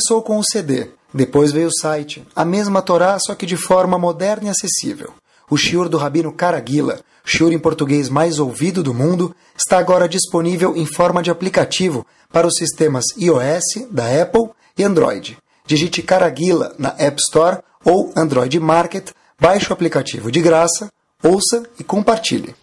[0.00, 3.98] começou com o CD, depois veio o site, a mesma Torá, só que de forma
[3.98, 5.12] moderna e acessível.
[5.50, 10.74] O shiur do Rabino Caraguila, shiur em português mais ouvido do mundo, está agora disponível
[10.74, 14.48] em forma de aplicativo para os sistemas iOS, da Apple
[14.78, 15.36] e Android.
[15.66, 20.88] Digite Caraguila na App Store ou Android Market, baixe o aplicativo de graça,
[21.22, 22.54] ouça e compartilhe.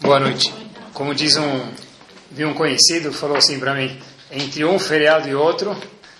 [0.00, 0.54] Boa noite.
[0.92, 1.66] Como diz um,
[2.30, 3.98] vi um conhecido, falou assim para mim,
[4.30, 5.76] entre um feriado e outro,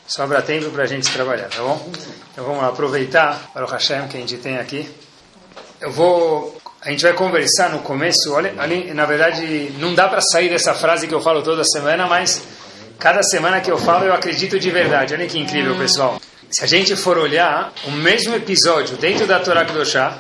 [0.07, 1.91] sobra tempo para a gente trabalhar, tá bom?
[2.33, 4.89] Então vamos aproveitar para o Hashem que a gente tem aqui.
[5.81, 8.53] Eu vou, a gente vai conversar no começo, olha,
[8.95, 12.43] na verdade não dá para sair dessa frase que eu falo toda semana, mas
[12.99, 15.15] cada semana que eu falo eu acredito de verdade.
[15.15, 16.21] Olha que incrível, pessoal.
[16.51, 20.19] Se a gente for olhar o mesmo episódio dentro da Torá Kedoshá,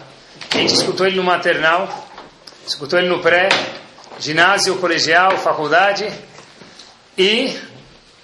[0.52, 2.08] a gente escutou ele no maternal,
[2.66, 3.48] escutou ele no pré,
[4.18, 6.10] ginásio, colegial, faculdade,
[7.16, 7.56] e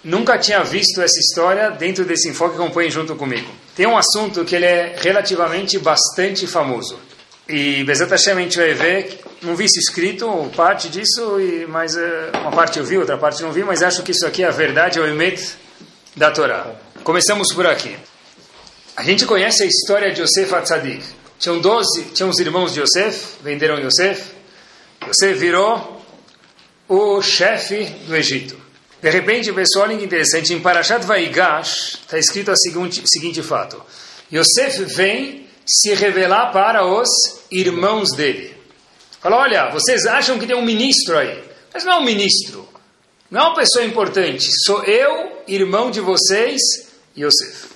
[0.03, 3.51] nunca tinha visto essa história dentro desse enfoque que acompanhe junto comigo.
[3.75, 6.99] Tem um assunto que ele é relativamente bastante famoso.
[7.49, 11.97] E Bezat Hashem a gente vai ver, não vi isso escrito, parte disso, e, mas
[11.97, 12.01] uh,
[12.43, 14.53] uma parte eu vi, outra parte não vi, mas acho que isso aqui é a
[14.53, 15.57] verdade, é o Emet
[16.17, 16.71] da Torá.
[17.03, 17.97] Começamos por aqui.
[18.97, 21.03] A gente conhece a história de Yosef Atzadik.
[21.41, 24.31] Tinham 12, tinham os irmãos de Yosef, venderam Yosef.
[25.09, 26.05] Yosef virou
[26.87, 28.60] o chefe do Egito.
[29.03, 33.83] De repente, pessoal, olha que interessante, em Parashat Vaigash está escrito o seguinte, seguinte fato.
[34.33, 37.09] Yosef vem se revelar para os
[37.51, 38.55] irmãos dele.
[39.21, 42.69] Fala, olha, vocês acham que tem um ministro aí, mas não é um ministro,
[43.31, 46.61] não é uma pessoa importante, sou eu, irmão de vocês,
[47.17, 47.69] Yosef.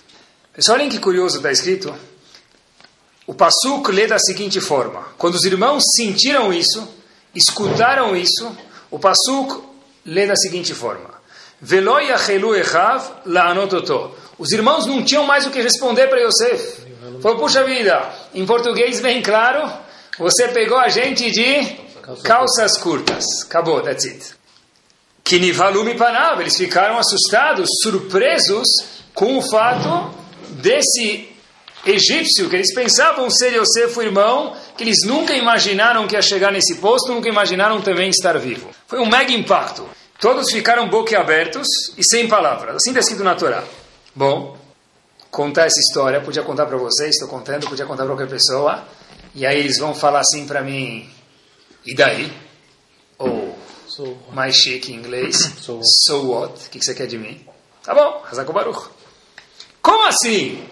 [0.53, 1.95] Pessoal, olhem que curioso está escrito.
[3.27, 6.87] O Passuk lê da seguinte forma: quando os irmãos sentiram isso,
[7.35, 8.57] escutaram isso,
[8.91, 9.63] o Passuk
[10.05, 11.14] lê da seguinte forma:
[14.39, 16.83] Os irmãos não tinham mais o que responder para Yosef.
[17.23, 19.73] Falou, puxa vida, em português bem claro,
[20.19, 21.77] você pegou a gente de
[22.23, 23.25] calças curtas.
[23.45, 24.35] Acabou, that's it.
[25.23, 28.67] Kinivalume Panav, eles ficaram assustados, surpresos
[29.15, 30.15] com o fato
[30.51, 31.31] desse
[31.87, 36.53] egípcio, que eles pensavam ser Yosef o irmão, que eles nunca imaginaram que ia chegar
[36.53, 38.69] nesse posto, nunca imaginaram também estar vivo.
[38.87, 39.89] Foi um mega impacto.
[40.21, 41.67] Todos ficaram boquiabertos
[41.99, 42.77] e sem palavras.
[42.77, 43.65] Assim está escrito na Torá.
[44.15, 44.57] Bom,
[45.31, 48.85] contar essa história, podia contar para vocês, estou contando, podia contar para qualquer pessoa.
[49.35, 51.11] E aí eles vão falar assim para mim,
[51.85, 52.33] e daí?
[53.19, 53.59] Ou,
[53.89, 56.55] so mais chique em inglês, so, so what?
[56.67, 57.45] O que, que você quer de mim?
[57.83, 58.89] Tá bom, Hazako Baruch.
[59.83, 60.65] Como assim?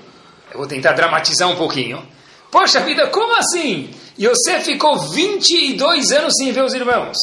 [0.53, 2.07] Eu vou tentar dramatizar um pouquinho.
[2.51, 3.93] Poxa vida, como assim?
[4.19, 7.17] Yosef ficou 22 anos sem ver os irmãos.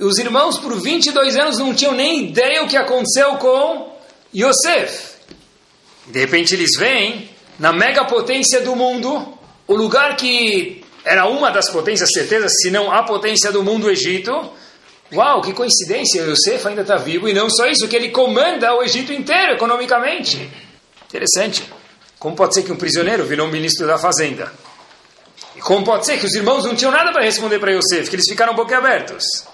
[0.00, 3.94] Os irmãos, por 22 anos, não tinham nem ideia o que aconteceu com
[4.34, 5.10] Yosef.
[6.06, 7.28] De repente, eles vêm
[7.58, 12.90] na mega potência do mundo, o lugar que era uma das potências, certeza, se não
[12.90, 14.32] a potência do mundo, o Egito.
[15.12, 18.82] Uau, que coincidência, Yosef ainda está vivo, e não só isso, que ele comanda o
[18.82, 20.50] Egito inteiro economicamente.
[21.08, 21.62] Interessante.
[22.18, 24.50] Como pode ser que um prisioneiro virou um ministro da fazenda?
[25.54, 28.16] E como pode ser que os irmãos não tinham nada para responder para Yosef, que
[28.16, 29.49] eles ficaram boquiabertos?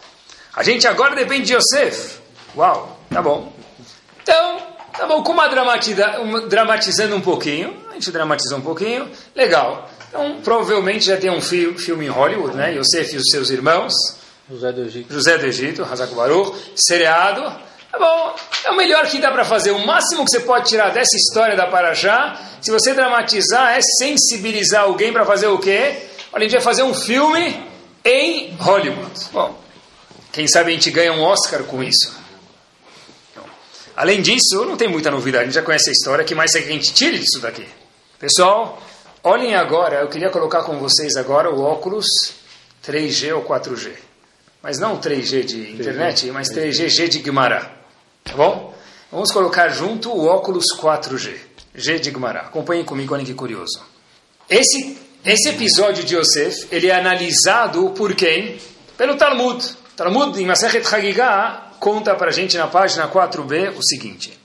[0.56, 2.18] A gente agora depende de Yosef.
[2.56, 3.52] Uau, tá bom.
[4.22, 4.56] Então,
[4.96, 9.90] tá bom, com uma, dramatiza, uma dramatizando um pouquinho, a gente dramatizou um pouquinho, legal.
[10.08, 12.74] Então, provavelmente já tem um fi filme em Hollywood, né?
[12.74, 13.92] Yosef e os seus irmãos.
[14.50, 15.12] José do Egito.
[15.12, 17.42] José do Egito, Hazak Baruch, seriado.
[17.92, 18.34] Tá bom,
[18.64, 19.72] é o melhor que dá para fazer.
[19.72, 24.84] O máximo que você pode tirar dessa história da Paraxá, se você dramatizar, é sensibilizar
[24.84, 25.96] alguém para fazer o quê?
[26.32, 27.62] Olha, a gente vai fazer um filme
[28.02, 29.20] em Hollywood.
[29.32, 29.65] Bom,
[30.36, 32.14] quem sabe a gente ganha um Oscar com isso.
[33.96, 36.60] além disso, não tem muita novidade, a gente já conhece a história, que mais é
[36.60, 37.66] que a gente tire disso daqui?
[38.18, 38.78] Pessoal,
[39.24, 42.04] olhem agora, eu queria colocar com vocês agora o óculos
[42.86, 43.92] 3G ou 4G.
[44.62, 47.64] Mas não 3G de internet, mas 3G de Guimarães.
[48.22, 48.74] Tá bom?
[49.10, 51.34] Vamos colocar junto o óculos 4G.
[51.74, 52.40] G de Gemara.
[52.40, 53.80] Acompanhem comigo, olhem que curioso.
[54.50, 58.58] Esse, esse episódio de Yosef, ele é analisado por quem?
[58.98, 59.85] Pelo Talmud.
[59.96, 64.38] Talmud, em Masechet Hagigah, conta para a gente na página 4b o seguinte.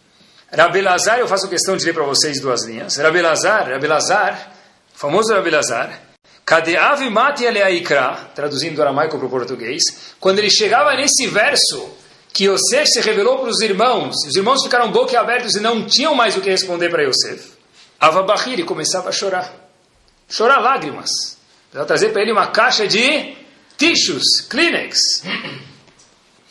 [0.50, 2.96] Rabi Lazar, eu faço questão de ler para vocês duas linhas.
[2.96, 4.54] Rabi Lazar, Rabi Lazar,
[4.94, 6.00] famoso Rabi Lazar,
[6.46, 9.84] Kadeav mati aleaikra, traduzindo do aramaico para o português,
[10.22, 11.98] quando ele chegava nesse verso,
[12.32, 16.16] que Yosef se revelou para os irmãos, os irmãos ficaram boca abertos e não tinham
[16.16, 17.52] mais o que responder para Yosef.
[18.00, 19.54] Avabahiri começava a chorar,
[20.30, 21.10] chorar lágrimas.
[21.74, 23.41] Ela trazer para ele uma caixa de
[23.82, 25.24] tissues, Kleenex.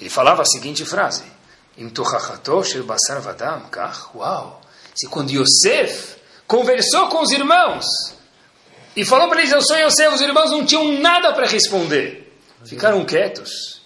[0.00, 1.22] Ele falava a seguinte frase:
[4.14, 4.60] Uau!
[4.94, 6.16] Se quando Yosef
[6.46, 7.86] conversou com os irmãos
[8.96, 12.34] e falou para eles, eu sou Yosef, os irmãos não tinham nada para responder.
[12.64, 13.80] Ficaram quietos.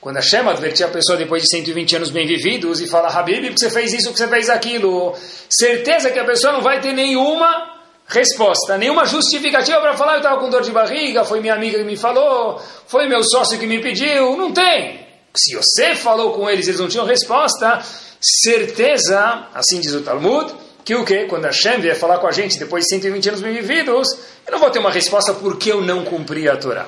[0.00, 3.70] Quando Hashem advertia a pessoa depois de 120 anos bem-vividos e fala, Habib, que você
[3.70, 5.16] fez isso, que você fez aquilo,
[5.48, 7.73] certeza que a pessoa não vai ter nenhuma
[8.14, 11.84] resposta, nenhuma justificativa para falar, eu estava com dor de barriga, foi minha amiga que
[11.84, 15.04] me falou, foi meu sócio que me pediu, não tem.
[15.34, 17.82] Se você falou com eles, eles não tinham resposta,
[18.20, 21.26] certeza, assim diz o Talmud, que o quê?
[21.28, 24.06] Quando Hashem vier falar com a gente depois de 120 anos bem-vividos,
[24.46, 26.86] eu não vou ter uma resposta porque eu não cumpri a Torá.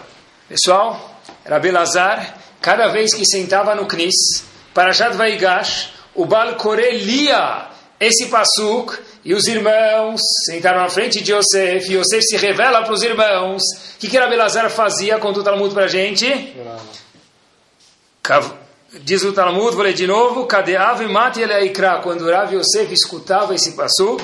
[0.49, 6.57] Pessoal, Rabi Lazar, cada vez que sentava no Knis, para Jad Vaigash, o Bal
[6.93, 7.69] lia
[7.99, 8.97] esse pasuk
[9.27, 13.61] e os irmãos sentaram na frente de Yosef, e Yosef se revela para os irmãos.
[13.97, 15.19] O que, que Rabi Lazar fazia?
[15.19, 16.27] Conta o Talmud para a gente.
[19.03, 21.99] Diz o Talmud, vou ler de novo, cadê Ave Mati Ikra?
[22.03, 24.23] Quando Rav Yosef escutava esse pasuk,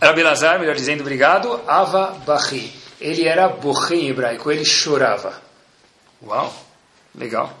[0.00, 2.72] era Belazar, melhor dizendo, obrigado, Ava Bahi.
[2.98, 5.34] Ele era Bochi em hebraico, ele chorava.
[6.26, 6.50] Uau,
[7.14, 7.52] legal.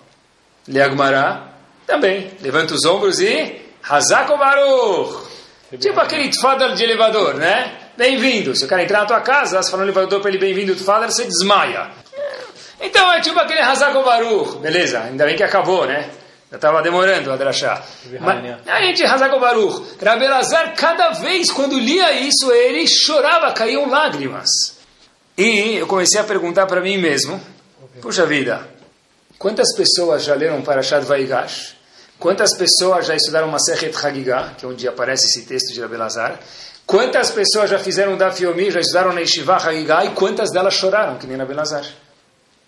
[0.66, 1.52] Leagmará,
[1.86, 5.35] também, levanta os ombros e Hazako Baruch.
[5.80, 7.72] Tipo aquele tfadal de elevador, né?
[7.96, 8.54] Bem-vindo.
[8.54, 11.10] Se o cara entrar na tua casa, você fala no elevador para ele bem-vindo, tfadal,
[11.10, 11.90] você desmaia.
[12.80, 14.58] Então é tipo aquele Hazako Baruch.
[14.58, 16.08] Beleza, ainda bem que acabou, né?
[16.50, 17.82] Já estava demorando a drachá.
[18.66, 19.96] A gente Hazako Baruch.
[20.00, 24.48] Rabelazar, cada vez quando lia isso, ele chorava, caíam lágrimas.
[25.36, 27.40] E eu comecei a perguntar para mim mesmo:
[28.00, 28.68] Puxa vida,
[29.36, 31.75] quantas pessoas já leram Parashat Vaigash?
[32.18, 36.40] Quantas pessoas já estudaram Masechet Hagigah, que é onde aparece esse texto de Rabelazar?
[36.86, 41.18] Quantas pessoas já fizeram Daf Yomi, já estudaram na Yeshiva Hagigah e quantas delas choraram,
[41.18, 41.84] que nem Rabelazar?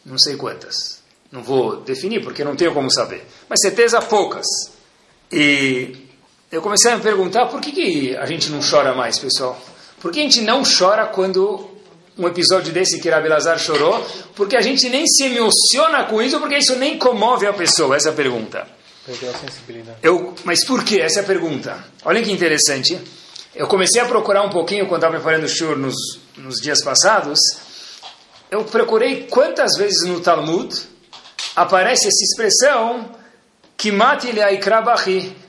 [0.05, 0.99] Não sei quantas.
[1.31, 3.25] Não vou definir porque não tenho como saber.
[3.49, 4.47] Mas certeza poucas.
[5.33, 6.09] E
[6.51, 9.59] eu comecei a me perguntar por que, que a gente não chora mais, pessoal?
[10.01, 11.69] Por que a gente não chora quando
[12.19, 14.05] um episódio desse que Rabelazar chorou?
[14.35, 18.11] Porque a gente nem se emociona com isso, porque isso nem comove a pessoa, essa
[18.11, 18.78] é pergunta.
[19.09, 19.99] Perdeu a sensibilidade.
[20.03, 21.01] Eu, mas por que?
[21.01, 21.83] Essa é a pergunta.
[22.05, 23.01] Olha que interessante.
[23.55, 25.97] Eu comecei a procurar um pouquinho quando estava preparando o shur nos,
[26.37, 27.39] nos dias passados
[28.51, 30.75] eu procurei quantas vezes no Talmud
[31.55, 33.15] aparece essa expressão
[33.77, 34.29] que mate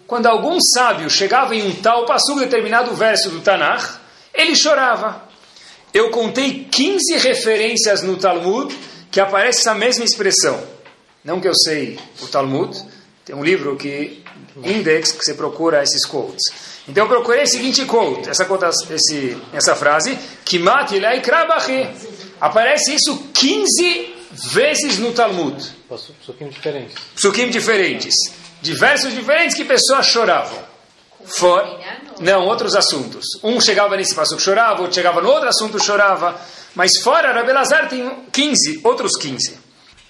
[0.06, 4.00] quando algum sábio chegava em um tal passo determinado verso do Tanakh,
[4.34, 5.24] ele chorava.
[5.94, 8.76] Eu contei 15 referências no Talmud
[9.10, 10.62] que aparece essa mesma expressão.
[11.24, 12.78] Não que eu sei o Talmud,
[13.30, 14.24] tem um livro que
[14.58, 16.42] index que você procura esses quotes.
[16.88, 18.44] Então eu procurei o seguinte quote, essa,
[18.90, 21.00] esse, essa frase, que mate
[22.42, 24.16] Aparece isso 15
[24.52, 25.64] vezes no Talmud.
[25.88, 26.96] Psukim diferentes.
[27.14, 28.16] Psukim diferentes.
[28.64, 30.58] Diversos diferentes que pessoas choravam.
[31.24, 31.64] For...
[32.20, 33.26] Não, outros assuntos.
[33.44, 36.36] Um chegava nesse passo chorava, outro chegava no outro assunto chorava.
[36.74, 39.56] Mas fora, Rabelazar tem 15, outros 15.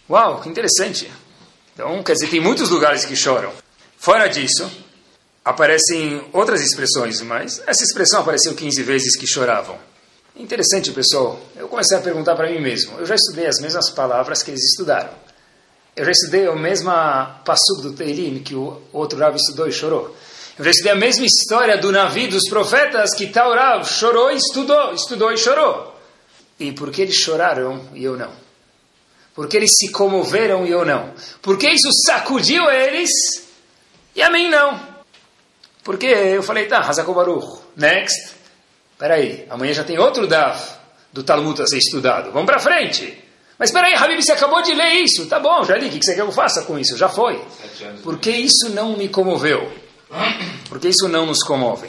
[0.09, 1.11] Uau, que interessante.
[1.79, 3.53] Então, quer dizer, tem muitos lugares que choram.
[3.97, 4.69] Fora disso,
[5.45, 9.79] aparecem outras expressões, mas essa expressão apareceu 15 vezes que choravam.
[10.35, 11.39] Interessante, pessoal.
[11.55, 12.99] Eu comecei a perguntar para mim mesmo.
[12.99, 15.11] Eu já estudei as mesmas palavras que eles estudaram.
[15.95, 20.13] Eu já estudei a mesma passuk do Teilim que o outro Rav estudou e chorou.
[20.57, 24.35] Eu já estudei a mesma história do Navi, dos profetas, que tal Rav chorou e
[24.35, 25.95] estudou, estudou e chorou.
[26.59, 28.48] E por que eles choraram e eu não?
[29.39, 31.13] Por que eles se comoveram e eu não?
[31.41, 33.09] Por que isso sacudiu eles
[34.13, 34.77] e a mim não?
[35.81, 38.33] Porque eu falei, tá, Hazakobaruch, next.
[38.97, 40.73] Peraí, amanhã já tem outro DAF
[41.13, 42.33] do Talmud a ser estudado.
[42.33, 43.17] Vamos para frente.
[43.57, 45.25] Mas peraí, Habib, você acabou de ler isso.
[45.27, 45.87] Tá bom, já li.
[45.87, 46.97] O que você quer que eu faça com isso?
[46.97, 47.41] Já foi.
[48.03, 49.71] Porque isso não me comoveu.
[50.67, 51.87] Porque isso não nos comove.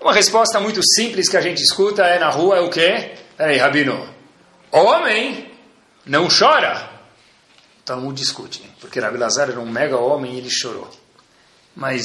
[0.00, 3.12] Uma resposta muito simples que a gente escuta é na rua é o quê?
[3.36, 4.12] Peraí, Rabino.
[4.72, 5.53] Homem
[6.06, 6.90] não chora.
[7.84, 8.62] Talmud discute.
[8.80, 10.90] Porque Rabi Lazar era um mega homem e ele chorou.
[11.76, 12.04] Mas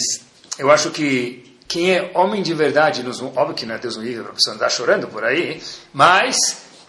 [0.58, 4.04] eu acho que quem é homem de verdade, nos, óbvio que não é Deus no
[4.24, 5.62] para a pessoa andar chorando por aí,
[5.94, 6.36] mas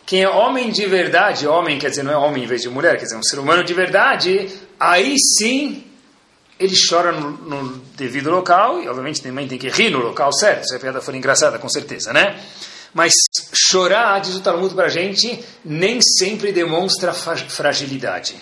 [0.06, 2.96] quem é homem de verdade, homem quer dizer não é homem em vez de mulher,
[2.96, 5.84] quer dizer um ser humano de verdade, aí sim
[6.58, 10.66] ele chora no, no devido local, e obviamente também tem que rir no local certo,
[10.66, 12.42] se a piada for engraçada, com certeza, né?
[12.92, 13.12] Mas
[13.70, 18.36] chorar, diz o Talmud para a gente, nem sempre demonstra fragilidade.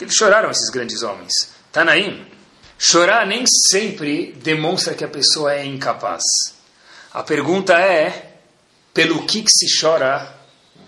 [0.00, 1.32] Eles choraram, esses grandes homens.
[1.72, 2.26] Tanaim,
[2.78, 6.22] Chorar nem sempre demonstra que a pessoa é incapaz.
[7.12, 8.36] A pergunta é
[8.94, 10.32] pelo que, que se chora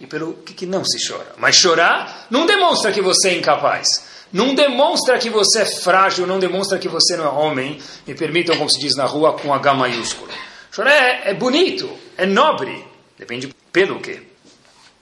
[0.00, 1.34] e pelo que, que não se chora.
[1.37, 4.08] Mas chorar não demonstra que você é incapaz.
[4.32, 7.80] Não demonstra que você é frágil, não demonstra que você não é homem.
[8.06, 10.30] Me permitam, como se diz na rua, com H maiúsculo.
[10.70, 12.87] Chorar é, é bonito, é nobre.
[13.18, 14.22] Depende pelo quê.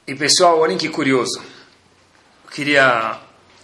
[0.06, 1.38] E pessoal, olhem que curioso.
[2.44, 3.18] Eu queria,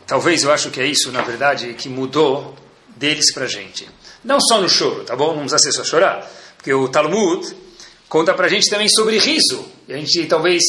[0.07, 2.55] talvez eu acho que é isso, na verdade, que mudou
[2.97, 3.89] deles para gente.
[4.23, 5.35] Não só no choro, tá bom?
[5.35, 6.31] Não precisa ser só chorar.
[6.57, 7.55] Porque o Talmud
[8.09, 9.65] conta para a gente também sobre riso.
[9.89, 10.63] E a gente talvez,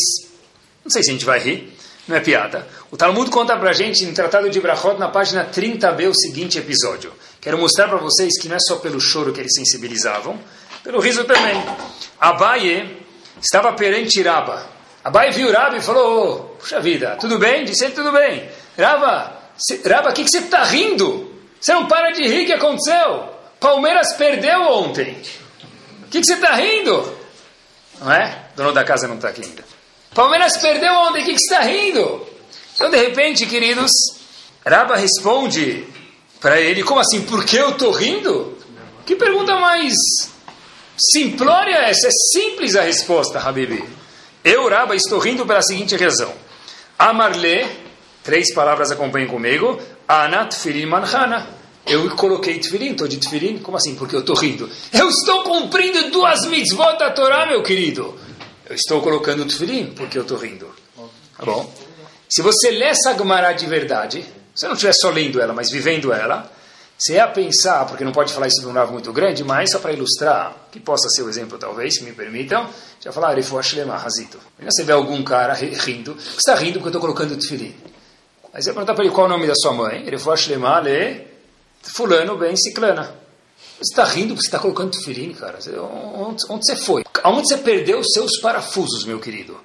[0.84, 1.74] não sei se a gente vai rir,
[2.08, 2.68] não é piada.
[2.92, 6.58] O Talmud conta para a gente, no Tratado de Brachot, na página 30b, o seguinte
[6.58, 7.12] episódio.
[7.42, 10.40] Quero mostrar para vocês que não é só pelo choro que eles sensibilizavam,
[10.84, 11.62] pelo riso também.
[12.20, 12.95] Abaye
[13.42, 14.66] estava perante Raba.
[15.04, 17.64] Abaye viu Raba e falou, oh, puxa vida, tudo bem?
[17.66, 18.50] Disse ele, tudo bem.
[18.78, 19.38] Raba,
[19.88, 21.32] Raba, o que, que você está rindo?
[21.60, 23.30] Você não para de rir, o que aconteceu?
[23.60, 25.22] Palmeiras perdeu ontem.
[26.04, 27.18] O que, que você está rindo?
[28.00, 28.46] Não é?
[28.54, 29.64] O dono da casa não está aqui ainda.
[30.14, 32.28] Palmeiras perdeu ontem, o que, que você está rindo?
[32.76, 33.92] Então, de repente, queridos,
[34.66, 35.88] Raba responde
[36.40, 38.58] para ele, como assim, por que eu estou rindo?
[39.06, 39.94] Que pergunta mais
[40.98, 42.08] simplória essa?
[42.08, 43.84] É simples a resposta, Habibi.
[44.44, 46.32] Eu, Raba, estou rindo pela seguinte razão.
[46.98, 47.66] Amarle,
[48.24, 51.48] três palavras acompanhem comigo, Anat Firin Manhana.
[51.86, 53.96] Eu coloquei tefilim, estou de tefilim, como assim?
[53.96, 54.70] Porque eu estou rindo.
[54.92, 58.18] Eu estou cumprindo duas mitzvot da Torá, meu querido.
[58.68, 60.68] Eu estou colocando tefilim, porque eu estou rindo.
[61.38, 61.72] Tá bom?
[62.28, 66.12] Se você lê essa Gemara de verdade, se não estiver só lendo ela, mas vivendo
[66.12, 66.52] ela,
[66.98, 69.80] você ia pensar, porque não pode falar isso de um Rav muito grande, mas só
[69.80, 72.70] para ilustrar, que possa ser o exemplo talvez, se me permitam,
[73.02, 74.40] já falar, Arifu Ashlema, Razito.
[74.60, 77.76] Você vê algum cara rindo, você está rindo porque eu estou colocando tefilim.
[78.54, 80.80] Aí você vai perguntar para ele qual é o nome da sua mãe, Arifu Ashlema,
[80.80, 81.22] lê
[81.82, 83.26] fulano bem ciclana.
[83.78, 85.60] Você está rindo porque você está colocando tefilim, cara.
[86.18, 87.04] Onde, onde, você foi?
[87.24, 89.60] Aonde você perdeu os seus parafusos, meu querido?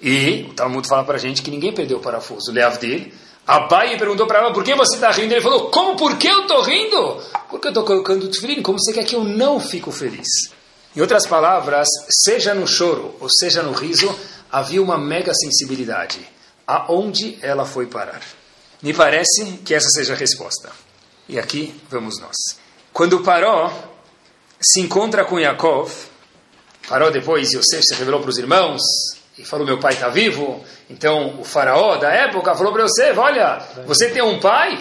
[0.00, 2.50] E o Talmud fala para a gente que ninguém perdeu o parafuso.
[2.50, 3.12] Leavdil.
[3.46, 5.32] Abai perguntou para ela por que você está rindo.
[5.32, 7.20] Ele falou, como, por que eu estou rindo?
[7.50, 8.62] Porque eu estou colocando tefilim.
[8.62, 10.28] Como você quer que eu não fico feliz?
[10.94, 11.88] Em outras palavras,
[12.24, 14.14] seja no choro ou seja no riso,
[14.50, 16.20] havia uma mega sensibilidade.
[16.66, 18.22] Aonde ela foi parar?
[18.82, 20.70] Me parece que essa seja a resposta.
[21.28, 22.36] E aqui vamos nós.
[22.92, 23.72] Quando Paró
[24.60, 25.90] se encontra com Yaakov,
[26.88, 28.82] Paró depois, Yosef se revelou para os irmãos
[29.38, 30.62] e falou: Meu pai está vivo.
[30.88, 34.78] Então o faraó da época falou para Yosef: Olha, você tem um pai?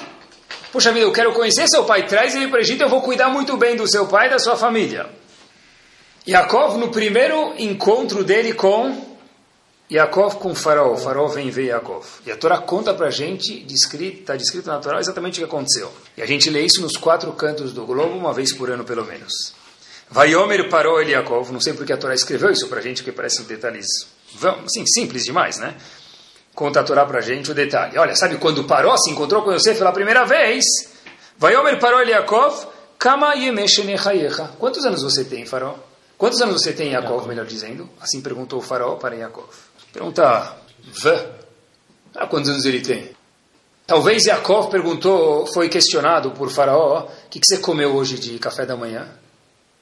[0.71, 2.05] Puxa vida, eu quero conhecer seu pai.
[2.05, 4.39] Traz ele para o Egito, eu vou cuidar muito bem do seu pai e da
[4.39, 5.09] sua família.
[6.27, 9.11] Yaakov, no primeiro encontro dele com
[9.91, 12.05] Yaakov com Faraó, Faraó vem ver Yaakov.
[12.25, 15.91] E a Torá conta para a gente, está descrito na Torá exatamente o que aconteceu.
[16.15, 19.03] E a gente lê isso nos quatro cantos do globo, uma vez por ano pelo
[19.03, 19.33] menos.
[20.09, 23.11] Vaiomer parou ele Yaakov, não sei porque a Torá escreveu isso para a gente, porque
[23.11, 23.43] parece
[24.35, 25.75] detalhes, assim, simples demais, né?
[26.53, 27.97] Conta a Torá para a gente o detalhe.
[27.97, 30.65] Olha, sabe quando Paró se encontrou com Yosef pela primeira vez?
[31.37, 32.67] Vaiomer parou ele Yaakov,
[33.01, 34.51] Kama yemeshenechayecha.
[34.59, 35.73] Quantos anos você tem, Faraó?
[36.19, 37.89] Quantos anos você tem, Yaakov, melhor dizendo?
[37.99, 39.49] Assim perguntou o Faraó para Yaakov.
[39.91, 41.27] Pergunta V.
[42.13, 43.09] Ah, quantos anos ele tem?
[43.87, 48.67] Talvez Yaakov perguntou, foi questionado por Faraó: o que, que você comeu hoje de café
[48.67, 49.09] da manhã?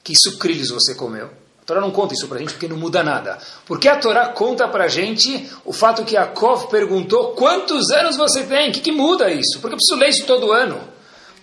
[0.02, 1.30] Que sucrilhos você comeu?
[1.70, 3.38] A Torá não conta isso para a gente porque não muda nada.
[3.66, 8.44] Porque a Torá conta para a gente o fato que Yaakov perguntou quantos anos você
[8.44, 8.70] tem?
[8.70, 9.60] O que, que muda isso?
[9.62, 10.80] Porque eu preciso ler isso todo ano.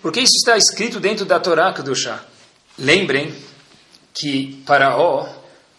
[0.02, 2.24] Porque isso está escrito dentro da Torá Kedushá.
[2.78, 3.34] Lembrem
[4.12, 5.28] que Faraó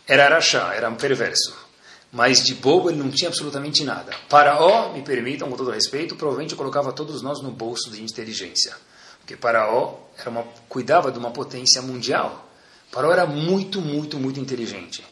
[0.08, 1.68] era Arachá, era um perverso
[2.12, 4.12] mas de bobo ele não tinha absolutamente nada.
[4.30, 8.75] Paraó, me permitam, com todo respeito, provavelmente colocava todos nós no bolso de inteligência.
[9.20, 12.47] Porque Paraó era uma, cuidava de uma potência mundial.
[12.91, 15.03] Paraó era muito, muito, muito inteligente.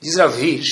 [0.00, 0.62] Diz Ravir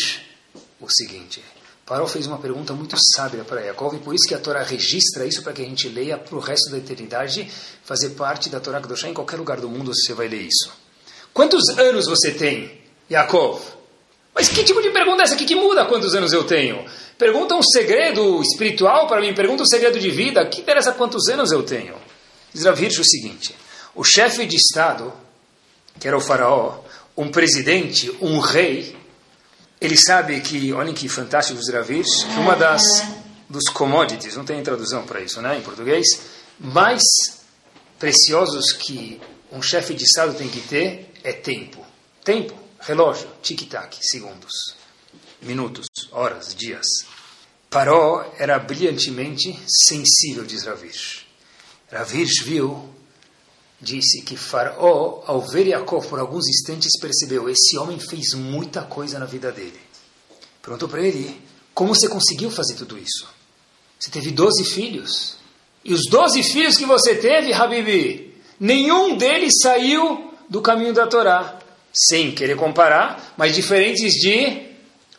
[0.80, 1.42] o seguinte:
[1.86, 5.26] Paraó fez uma pergunta muito sábia para Yaakov, e por isso que a Torá registra
[5.26, 7.50] isso para que a gente leia para o resto da eternidade,
[7.84, 10.72] fazer parte da Torá Kedoshá em qualquer lugar do mundo você vai ler isso.
[11.32, 12.80] Quantos anos você tem,
[13.10, 13.60] Yaakov?
[14.34, 16.84] Mas que tipo de pergunta é essa aqui que muda quantos anos eu tenho?
[17.18, 21.50] Pergunta um segredo espiritual para mim, pergunta um segredo de vida, que interessa quantos anos
[21.50, 21.94] eu tenho?
[22.54, 23.54] Diz Ravirch o seguinte,
[23.94, 25.12] o chefe de Estado,
[26.00, 26.80] que era o faraó,
[27.16, 28.96] um presidente, um rei,
[29.80, 32.82] ele sabe que, olhem que fantástico os Ravirch, que uma das
[33.48, 36.06] dos commodities, não tem tradução para isso né, em português,
[36.58, 37.02] mais
[37.98, 41.84] preciosos que um chefe de Estado tem que ter é tempo.
[42.24, 44.76] Tempo relógio, tic-tac, segundos,
[45.42, 46.86] minutos, horas, dias.
[47.68, 51.26] Paró era brilhantemente sensível, diz Ravish.
[51.90, 52.88] Ravish viu,
[53.80, 59.18] disse que Faraó, ao ver Yaakov por alguns instantes, percebeu: esse homem fez muita coisa
[59.18, 59.80] na vida dele.
[60.62, 61.40] Perguntou para ele:
[61.74, 63.28] como você conseguiu fazer tudo isso?
[63.98, 65.36] Você teve 12 filhos.
[65.84, 71.58] E os doze filhos que você teve, Habibi, nenhum deles saiu do caminho da Torá.
[71.92, 74.68] Sem querer comparar, mas diferentes de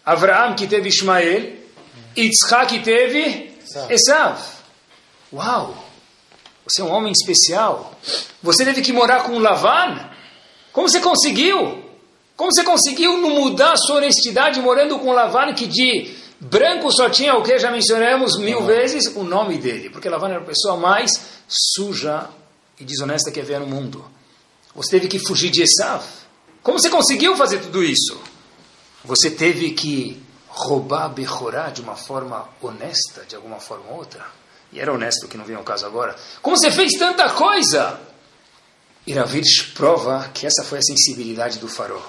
[0.05, 1.57] Avraham, que teve Ismael,
[2.15, 3.51] Yitzhak, que teve
[3.89, 4.39] Esav.
[5.33, 5.90] Uau!
[6.71, 7.93] Você é um homem especial.
[8.41, 10.09] Você teve que morar com Lavan.
[10.71, 11.83] Como você conseguiu?
[12.37, 17.09] Como você conseguiu não mudar a sua honestidade morando com Lavan, que de branco só
[17.09, 19.13] tinha o que já mencionamos mil vezes?
[19.17, 19.89] O nome dele.
[19.89, 21.11] Porque Lavan era a pessoa mais
[21.45, 22.29] suja
[22.79, 24.05] e desonesta que havia no mundo.
[24.73, 26.05] Você teve que fugir de Esav.
[26.63, 28.17] Como você conseguiu fazer tudo isso?
[29.03, 34.25] Você teve que roubar Bechorá de uma forma honesta, de alguma forma ou outra?
[34.71, 36.15] E era honesto, que não vem ao caso agora.
[36.41, 37.99] Como você fez tanta coisa?
[39.05, 42.01] Iravirsh prova que essa foi a sensibilidade do faraó.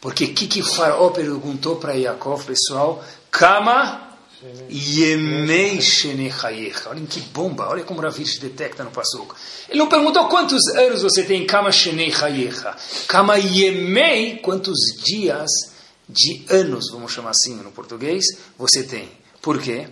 [0.00, 3.02] Porque o que, que o faraó perguntou para Yaakov, pessoal?
[3.30, 4.04] Kama
[4.70, 6.90] Yemei Shenechayecha.
[6.90, 9.34] Olhem que bomba, olha como Ravirsh detecta no Passuco.
[9.68, 12.76] Ele não perguntou quantos anos você tem Kama Shenechayecha.
[13.06, 15.50] Kama Yemei, quantos dias
[16.08, 18.24] de anos, vamos chamar assim no português,
[18.58, 19.10] você tem.
[19.40, 19.88] Por quê?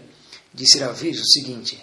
[0.53, 1.81] Disse Ravirsh o seguinte,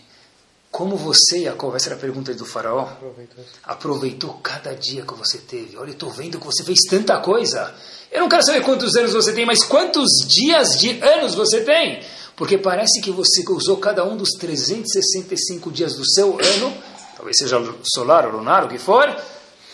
[0.71, 3.45] como você, Jacob, essa era a pergunta do faraó, aproveitou.
[3.63, 5.75] aproveitou cada dia que você teve.
[5.77, 7.73] Olha, eu estou vendo que você fez tanta coisa.
[8.11, 12.03] Eu não quero saber quantos anos você tem, mas quantos dias de anos você tem.
[12.35, 16.73] Porque parece que você usou cada um dos 365 dias do seu ano,
[17.15, 19.13] talvez seja solar ou lunar, o que for,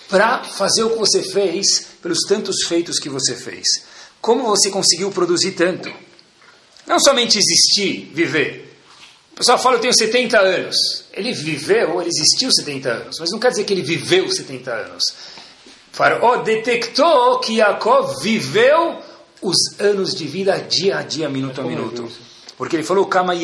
[0.09, 3.67] para fazer o que você fez, pelos tantos feitos que você fez.
[4.21, 5.93] Como você conseguiu produzir tanto?
[6.87, 8.64] Não somente existir, viver.
[9.35, 11.03] O pessoal fala, eu tenho 70 anos.
[11.11, 15.03] Ele viveu, ele existiu 70 anos, mas não quer dizer que ele viveu 70 anos.
[15.91, 18.97] Faraó detectou que Jacob viveu
[19.41, 22.09] os anos de vida dia a dia, minuto a minuto.
[22.57, 23.35] Porque ele falou, Kama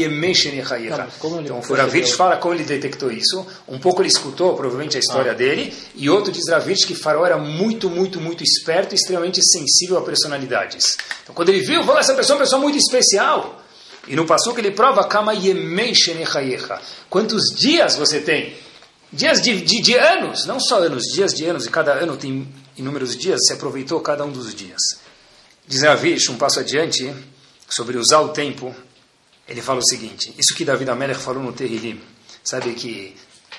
[1.60, 3.46] Então, o Ravitch fala como ele detectou isso.
[3.68, 5.36] Um pouco ele escutou, provavelmente, a história ah.
[5.36, 5.74] dele.
[5.94, 10.02] E outro diz Ravitch que Faraó era muito, muito, muito esperto e extremamente sensível a
[10.02, 10.96] personalidades.
[11.24, 13.62] Então, quando ele viu, falou, essa pessoa é uma pessoa muito especial.
[14.08, 15.34] E no passo que ele prova, Kama
[17.10, 18.56] Quantos dias você tem?
[19.12, 22.48] Dias de, de, de, anos, não só anos, dias de anos, e cada ano tem
[22.78, 24.80] inúmeros dias, você aproveitou cada um dos dias.
[25.68, 27.14] Diz Ravish, um passo adiante,
[27.70, 28.74] sobre usar o tempo,
[29.48, 32.00] ele fala o seguinte, isso que David Amelech falou no Terrilim,
[32.44, 33.16] sabe que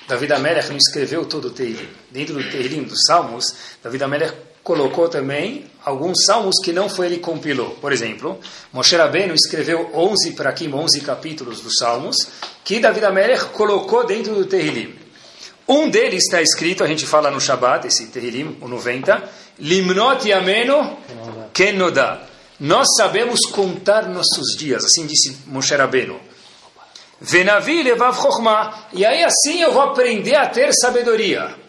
[0.07, 1.87] David Amelech não escreveu todo o Terrilim.
[2.11, 3.45] Dentro do Terrilim, dos Salmos,
[3.83, 7.71] David Amelech colocou também alguns salmos que não foi ele que compilou.
[7.81, 8.39] Por exemplo,
[8.71, 12.15] Moshe Rabbeinu escreveu 11 para aqui, 11 capítulos dos salmos,
[12.63, 14.95] que David Amelech colocou dentro do Terrilim.
[15.67, 20.97] Um deles está escrito, a gente fala no Shabbat, esse Terrilim, o 90, Limnot Yameno
[21.53, 22.21] Kenoda.
[22.59, 26.19] Nós sabemos contar nossos dias, assim disse Moshe Rabbeinu.
[27.19, 28.87] Venavi levav chokhmah.
[28.93, 31.62] E aí assim eu vou aprender a ter sabedoria.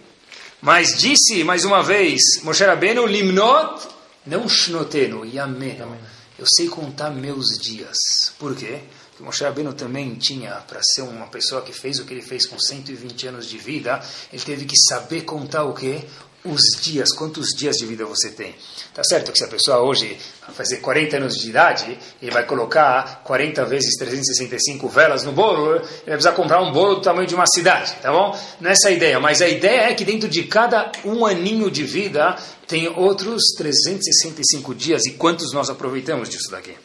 [0.65, 3.87] Mas disse, mais uma vez, Moshe Rabbeinu, limnot,
[4.25, 5.95] não shnotenu, yameno.
[6.39, 7.99] Eu sei contar meus dias.
[8.39, 8.81] Por quê?
[9.11, 12.47] Porque Moshe Rabbeinu também tinha, para ser uma pessoa que fez o que ele fez
[12.47, 16.03] com 120 anos de vida, ele teve que saber contar o quê?
[16.45, 18.55] Os dias, quantos dias de vida você tem.
[18.93, 20.19] Tá certo que se a pessoa hoje
[20.53, 25.83] fazer 40 anos de idade e vai colocar 40 vezes 365 velas no bolo, ele
[25.83, 28.39] vai precisar comprar um bolo do tamanho de uma cidade, tá bom?
[28.61, 31.71] Não é essa a ideia, mas a ideia é que dentro de cada um aninho
[31.71, 36.77] de vida tem outros 365 dias e quantos nós aproveitamos disso daqui.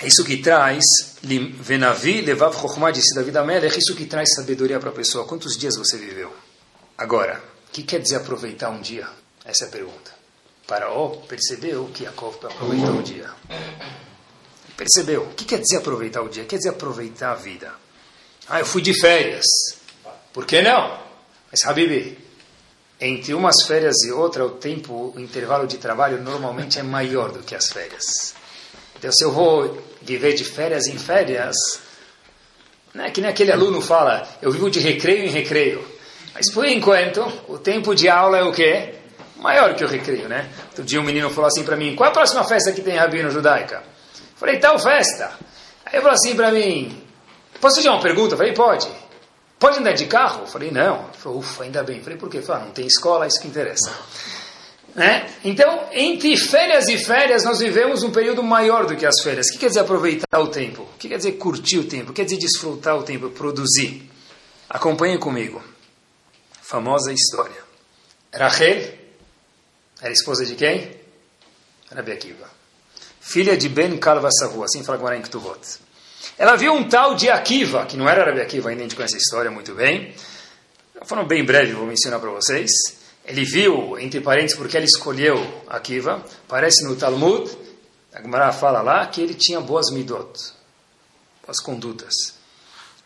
[0.00, 0.82] É isso que traz,
[1.22, 5.26] Venavi, Levav Chokhmah, disse David Amelech, é isso que traz sabedoria para a pessoa.
[5.26, 6.34] Quantos dias você viveu?
[6.98, 9.08] Agora, que quer dizer aproveitar um dia?
[9.44, 10.14] Essa é a pergunta.
[10.66, 13.30] Faraó percebeu que Jacob aproveitou o dia.
[14.76, 15.22] Percebeu.
[15.22, 16.44] O que quer dizer aproveitar o dia?
[16.44, 17.72] Quer dizer aproveitar a vida.
[18.48, 19.46] Ah, eu fui de férias.
[20.32, 21.00] Por que não?
[21.50, 22.18] Mas, Habibi,
[23.00, 27.40] entre umas férias e outra, o tempo, o intervalo de trabalho normalmente é maior do
[27.40, 28.34] que as férias.
[28.98, 31.56] Então, se eu vou viver de férias em férias,
[32.94, 35.95] não é que nem aquele aluno fala, eu vivo de recreio em recreio.
[36.36, 38.92] Mas por enquanto, o tempo de aula é o quê?
[39.38, 40.50] Maior que o recreio, né?
[40.68, 43.30] Outro dia um menino falou assim para mim, qual a próxima festa que tem Rabino
[43.30, 43.82] Judaica?
[44.36, 45.32] Falei, tal festa.
[45.86, 47.02] Aí ele falou assim para mim,
[47.58, 48.34] posso fazer uma pergunta?
[48.34, 48.86] Eu falei, pode.
[49.58, 50.42] Pode andar de carro?
[50.42, 51.04] Eu falei, não.
[51.04, 51.96] Ele falou, ufa, ainda bem.
[51.96, 52.42] Eu falei, por quê?
[52.42, 53.90] Falei, ah, não tem escola, é isso que interessa.
[54.94, 55.26] Né?
[55.42, 59.46] Então, entre férias e férias, nós vivemos um período maior do que as férias.
[59.46, 60.82] O que quer dizer aproveitar o tempo?
[60.82, 62.10] O que quer dizer curtir o tempo?
[62.10, 64.10] O que quer dizer desfrutar o tempo, produzir?
[64.68, 65.62] Acompanhe comigo
[66.68, 67.62] famosa história.
[68.34, 68.92] Rachel
[70.00, 70.96] era esposa de quem?
[71.94, 72.50] Rabi Akiva.
[73.20, 75.60] Filha de Ben Kalva Savu, assim fala agora em Ktuvot.
[76.36, 79.14] Ela viu um tal de Akiva, que não era Rabi Akiva, ainda a gente conhece
[79.14, 80.14] a história muito bem.
[81.04, 82.70] Falando bem breve, vou mencionar para vocês.
[83.24, 85.36] Ele viu, entre parênteses, porque ele escolheu
[85.68, 86.24] Akiva.
[86.48, 87.48] Parece no Talmud,
[88.12, 90.52] a Gemara fala lá que ele tinha boas midot,
[91.44, 92.34] boas condutas.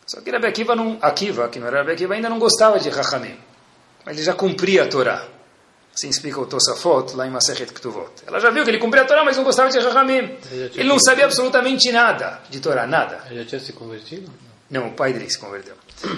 [0.05, 2.89] Só que Rabi Akiva, não, Akiva, que não era Rabi Akiva, ainda não gostava de
[2.89, 3.50] Rachamim.
[4.05, 5.27] Mas ele já cumpria a Torá.
[5.93, 8.11] Assim explica o Tosafot lá em Masechet Ktuvot.
[8.25, 10.37] Ela já viu que ele cumpria a Torá, mas não gostava de Rahamim.
[10.51, 13.23] Ele não sabia absolutamente nada de Torá, nada.
[13.29, 14.31] Ele já tinha se convertido?
[14.69, 15.75] Não, o pai dele se converteu.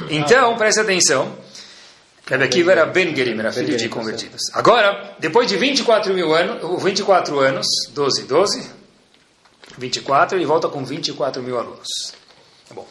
[0.10, 1.36] Então, preste atenção.
[2.26, 4.42] Rebbe Akiva era Ben Gerim, era filho de convertidos.
[4.54, 8.72] Agora, depois de 24 mil anos, 24 anos, 12, 12,
[9.78, 12.14] 24, ele volta com 24 mil alunos.
[12.72, 12.88] Bom,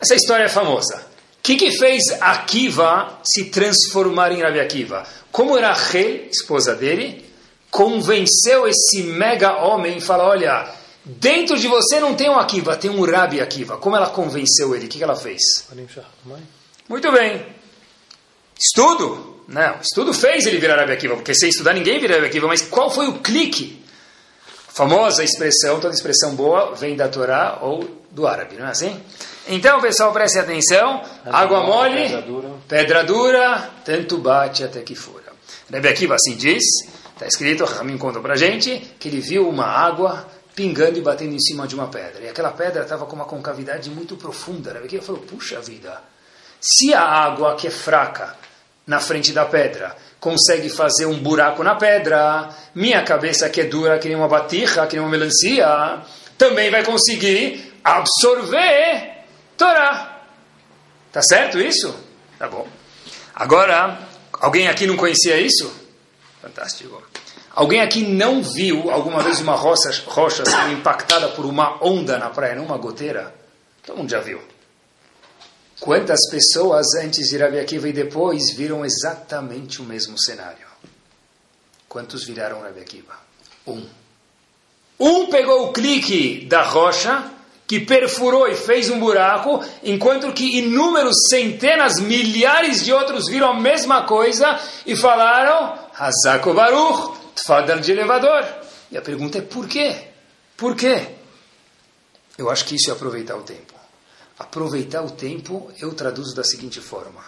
[0.00, 1.06] essa história é famosa.
[1.46, 5.06] O que, que fez Akiva se transformar em Rabi Akiva?
[5.30, 7.24] Como Rachel, esposa dele,
[7.70, 10.68] convenceu esse mega homem e falou, olha,
[11.04, 13.76] dentro de você não tem um Akiva, tem um Rabi Akiva.
[13.76, 14.86] Como ela convenceu ele?
[14.86, 15.40] O que, que ela fez?
[16.88, 17.46] Muito bem.
[18.58, 19.44] Estudo?
[19.46, 22.62] Não, estudo fez ele virar Rabi Akiva, porque sem estudar ninguém vira Rabi Akiva, mas
[22.62, 23.86] qual foi o clique?
[24.76, 29.00] famosa expressão, toda expressão boa vem da Torá ou do árabe, não é assim?
[29.48, 31.02] Então, pessoal, preste atenção.
[31.24, 35.22] Água mole, pedra dura, pedra dura tanto bate até que fura.
[35.70, 36.64] Rebbe Akiva assim diz,
[37.12, 41.38] está escrito, Ramin conta para gente, que ele viu uma água pingando e batendo em
[41.38, 42.24] cima de uma pedra.
[42.24, 44.72] E aquela pedra estava com uma concavidade muito profunda.
[44.72, 46.00] Rebbe Akiva falou, puxa vida,
[46.60, 48.34] se a água que é fraca
[48.84, 53.98] na frente da pedra consegue fazer um buraco na pedra, minha cabeça que é dura,
[53.98, 56.00] que nem uma batirra, que nem uma melancia,
[56.36, 59.15] também vai conseguir absorver
[59.56, 60.22] Torá.
[61.12, 61.94] Tá certo isso?
[62.38, 62.66] Tá bom.
[63.34, 63.98] Agora,
[64.32, 65.72] alguém aqui não conhecia isso?
[66.42, 67.02] Fantástico.
[67.54, 72.28] Alguém aqui não viu alguma vez uma rocha, rocha sendo impactada por uma onda na
[72.28, 73.34] praia, não uma goteira?
[73.82, 74.42] Todo mundo já viu.
[75.80, 80.66] Quantas pessoas antes de Rabi Akiva e depois viram exatamente o mesmo cenário?
[81.88, 83.14] Quantos viraram Rabi Akiva?
[83.66, 83.86] Um.
[84.98, 87.30] Um pegou o clique da rocha,
[87.66, 93.60] que perfurou e fez um buraco, enquanto que inúmeros, centenas, milhares de outros viram a
[93.60, 98.44] mesma coisa e falaram Hazako Baruch, Tfadal de elevador.
[98.90, 99.96] E a pergunta é por quê?
[100.56, 101.08] Por quê?
[102.38, 103.74] Eu acho que isso é aproveitar o tempo.
[104.38, 107.24] Aproveitar o tempo, eu traduzo da seguinte forma: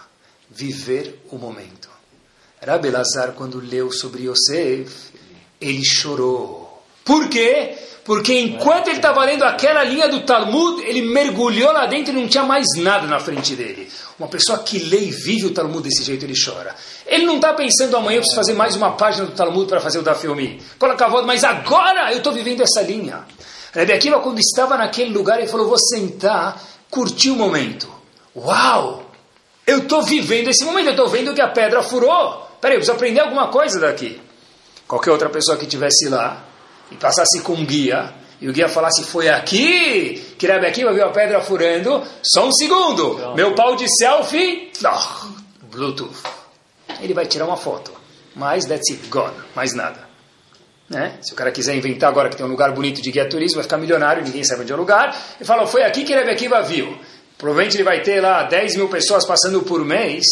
[0.49, 1.89] viver o momento.
[2.65, 5.11] Rabi Lazar, quando leu sobre Yosef,
[5.59, 6.83] ele chorou.
[7.03, 7.77] Por quê?
[8.09, 12.27] Porque enquanto ele estava lendo aquela linha do Talmud, ele mergulhou lá dentro e não
[12.27, 13.87] tinha mais nada na frente dele.
[14.17, 16.75] Uma pessoa que lê e vive o Talmud desse jeito, ele chora.
[17.05, 19.99] Ele não está pensando amanhã eu preciso fazer mais uma página do Talmud para fazer
[19.99, 20.59] o da filme.
[20.79, 23.25] Coloca a voz, mas agora eu estou vivendo essa linha.
[23.71, 27.87] Rebbe Akiva, quando estava naquele lugar, ele falou: Vou sentar curtir o momento.
[28.35, 29.05] Uau!
[29.67, 32.43] Eu estou vivendo esse momento, eu estou vendo que a pedra furou.
[32.59, 34.19] Peraí, eu preciso aprender alguma coisa daqui.
[34.87, 36.48] Qualquer outra pessoa que estivesse lá
[36.91, 41.05] e passasse com um guia, e o guia falasse, foi aqui que Rebbe aqui viu
[41.05, 46.15] a pedra furando, só um segundo, meu pau de selfie, oh, Bluetooth.
[47.01, 47.91] Ele vai tirar uma foto,
[48.35, 50.07] mas that's it, gone, mais nada.
[50.89, 51.17] Né?
[51.21, 53.63] Se o cara quiser inventar agora que tem um lugar bonito de guia turismo, vai
[53.63, 55.15] ficar milionário, ninguém sabe onde é o lugar.
[55.39, 56.97] E fala, foi aqui que Rebbe Akiva viu.
[57.37, 60.25] Provavelmente ele vai ter lá 10 mil pessoas passando por mês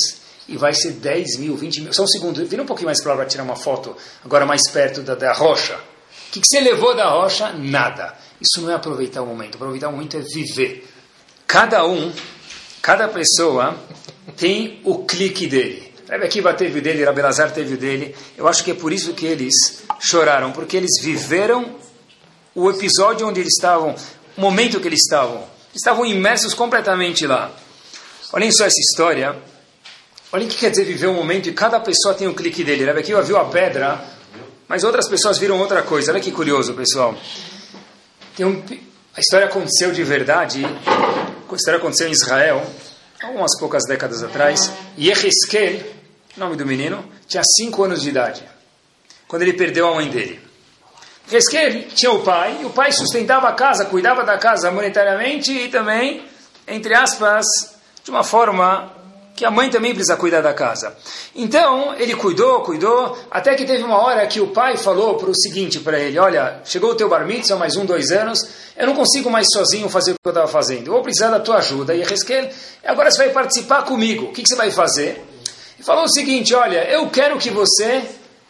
[0.48, 1.94] e vai ser 10 mil, 20 mil.
[1.94, 4.62] Só um segundo, vira um pouquinho mais para lá para tirar uma foto, agora mais
[4.72, 5.78] perto da, da rocha.
[6.28, 7.54] O que, que você levou da rocha?
[7.54, 8.16] Nada.
[8.40, 9.56] Isso não é aproveitar o momento.
[9.56, 10.88] Aproveitar o momento é viver.
[11.46, 12.12] Cada um,
[12.82, 13.76] cada pessoa
[14.36, 15.94] tem o clique dele.
[16.10, 18.16] Rebbe Akiva teve o dele, Rabelazar teve o dele.
[18.38, 21.76] Eu acho que é por isso que eles choraram, porque eles viveram
[22.56, 23.96] o episódio onde eles estavam,
[24.38, 25.44] o momento que eles estavam.
[25.76, 27.52] Estavam imersos completamente lá.
[28.32, 29.36] Olhem só essa história.
[30.32, 32.86] Olhem o que quer dizer viver um momento e cada pessoa tem um clique dele.
[32.86, 34.04] Rebbe Akiva viu a pedra,
[34.68, 36.12] mas outras pessoas viram outra coisa.
[36.12, 37.16] Olha que curioso, pessoal.
[38.40, 38.62] Um,
[39.16, 40.64] a história aconteceu de verdade.
[40.66, 42.66] A história aconteceu em Israel,
[43.24, 44.72] algumas poucas décadas atrás.
[44.98, 45.82] Yeheskel,
[46.36, 48.44] nome do menino, tinha 5 anos de idade,
[49.28, 50.48] quando ele perdeu a mãe dele.
[51.32, 55.68] Heskel tinha o pai, e o pai sustentava a casa, cuidava da casa monetariamente e
[55.68, 56.26] também,
[56.68, 57.46] entre aspas,
[58.04, 58.94] de uma forma
[59.38, 60.98] que a mãe também precisa cuidar da casa.
[61.36, 65.36] Então, ele cuidou, cuidou, até que teve uma hora que o pai falou para o
[65.36, 68.96] seguinte para ele, olha, chegou o teu bar mitzvah, mais um, dois anos, eu não
[68.96, 71.94] consigo mais sozinho fazer o que eu estava fazendo, eu vou precisar da tua ajuda.
[71.94, 72.50] E Heskel,
[72.84, 75.24] agora você vai participar comigo, o que, que você vai fazer?
[75.80, 78.02] E falou o seguinte, olha, eu quero que você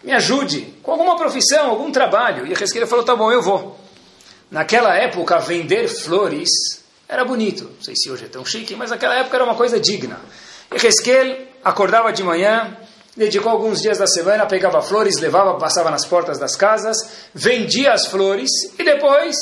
[0.01, 2.47] me ajude com alguma profissão, algum trabalho.
[2.47, 3.77] E Heskel falou, tá bom, eu vou.
[4.49, 6.49] Naquela época, vender flores
[7.09, 7.65] Era bonito.
[7.65, 10.17] Não sei se hoje é tão chique, mas naquela época era uma coisa digna.
[10.71, 12.77] E Hezkel acordava de manhã,
[13.15, 16.97] dedicou alguns dias da semana, pegava flores, levava, passava nas portas das casas,
[17.33, 19.35] vendia as flores e depois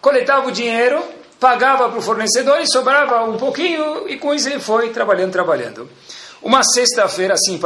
[0.00, 1.02] coletava o dinheiro,
[1.38, 5.88] pagava para o fornecedor e sobrava um pouquinho e com isso ele foi trabalhando, trabalhando.
[6.42, 7.60] Uma sexta-feira, assim,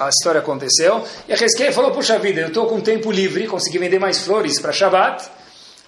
[0.00, 3.98] a história aconteceu, e a falou, puxa vida, eu estou com tempo livre, consegui vender
[3.98, 5.28] mais flores para Shabbat,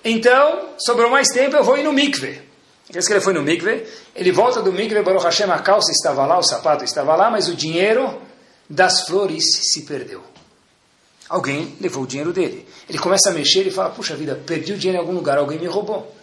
[0.04, 2.42] então, sobrou mais tempo, eu vou ir no mikve.
[2.92, 6.42] Hezkel foi no mikve, ele volta do mikve, Baruch Hashem, a calça estava lá, o
[6.42, 8.20] sapato estava lá, mas o dinheiro
[8.68, 10.22] das flores se perdeu.
[11.28, 12.68] Alguém levou o dinheiro dele.
[12.88, 15.58] Ele começa a mexer e fala, puxa vida, perdi o dinheiro em algum lugar, alguém
[15.58, 16.14] me roubou.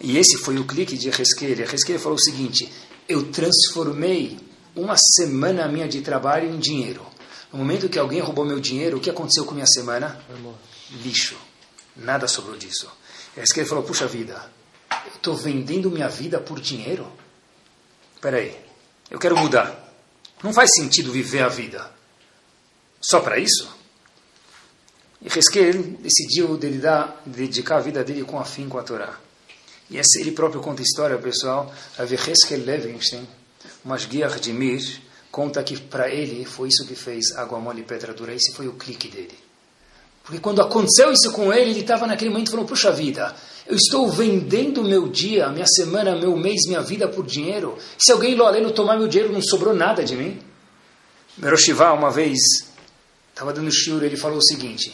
[0.00, 1.50] E esse foi o clique de Hezkel.
[1.50, 2.70] Hezkel falou o seguinte,
[3.08, 4.38] eu transformei
[4.76, 7.06] uma semana minha de trabalho em dinheiro.
[7.52, 10.20] No momento que alguém roubou meu dinheiro, o que aconteceu com minha semana?
[11.02, 11.36] Lixo.
[11.96, 12.90] Nada sobrou disso.
[13.36, 14.42] Isso que ele falou, puxa vida,
[15.22, 17.10] estou vendendo minha vida por dinheiro?
[18.16, 18.58] Espera aí,
[19.08, 19.78] eu quero mudar.
[20.42, 21.88] Não faz sentido viver a vida
[23.00, 23.70] só para isso?
[25.20, 26.58] E Hezkel decidiu
[27.24, 29.16] dedicar a vida dele com afinco à Torá.
[29.88, 31.72] E esse, ele próprio conta a história, pessoal.
[31.96, 33.28] A Hezkel Levinstein,
[33.84, 38.12] Mashgiach de Mir, conta que para ele foi isso que fez Água Mole e Pedra
[38.12, 38.34] Dura.
[38.34, 39.38] Esse foi o clique dele.
[40.24, 43.34] Porque quando aconteceu isso com ele, ele estava naquele momento falando, puxa vida,
[43.66, 47.78] eu estou vendendo meu dia, minha semana, meu mês, minha vida por dinheiro.
[47.98, 50.40] Se alguém lá além tomar meu dinheiro, não sobrou nada de mim.
[51.36, 52.38] Meroshiva, uma vez,
[53.30, 54.92] estava dando shiur, ele falou o seguinte,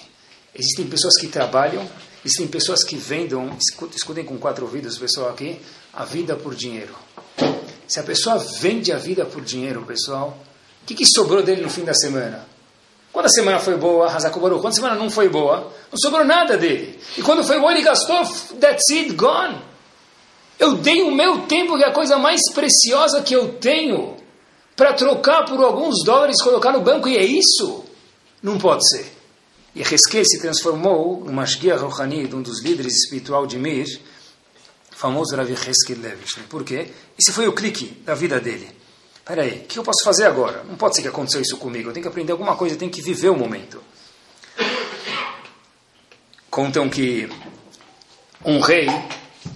[0.54, 1.88] existem pessoas que trabalham,
[2.24, 3.56] existem pessoas que vendam,
[3.94, 5.58] escutem com quatro ouvidos, pessoal aqui,
[5.92, 6.94] a vida por dinheiro.
[7.88, 10.38] Se a pessoa vende a vida por dinheiro, pessoal,
[10.82, 12.46] o que, que sobrou dele no fim da semana?
[13.18, 16.56] Quando a semana foi boa, Hazakubaru, quando a semana não foi boa, não sobrou nada
[16.56, 17.00] dele.
[17.16, 18.16] E quando foi boa, ele gastou,
[18.60, 19.60] that's it, gone.
[20.56, 24.16] Eu dei o meu tempo, que é a coisa mais preciosa que eu tenho,
[24.76, 27.84] para trocar por alguns dólares, colocar no banco, e é isso?
[28.40, 29.12] Não pode ser.
[29.74, 34.00] E Hezkel se transformou no Mashgiach Rohani, um dos líderes espiritual de Mir,
[34.92, 36.38] famoso Rav Hezkel Levish.
[36.48, 36.92] Por quê?
[37.18, 38.70] Esse foi o clique da vida dele.
[39.28, 40.64] Peraí, o que eu posso fazer agora?
[40.66, 41.90] Não pode ser que aconteceu isso comigo.
[41.90, 43.78] Eu tenho que aprender alguma coisa, eu tenho que viver o momento.
[46.50, 47.28] Contam que
[48.42, 48.88] um rei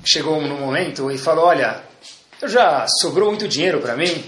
[0.05, 1.83] chegou num momento e falou: Olha,
[2.43, 4.23] eu já sobrou muito dinheiro para mim,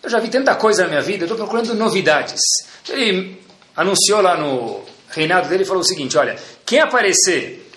[0.00, 2.40] eu já vi tanta coisa na minha vida, eu estou procurando novidades.
[2.88, 3.42] Ele
[3.74, 7.68] anunciou lá no reinado dele e falou o seguinte: Olha, quem aparecer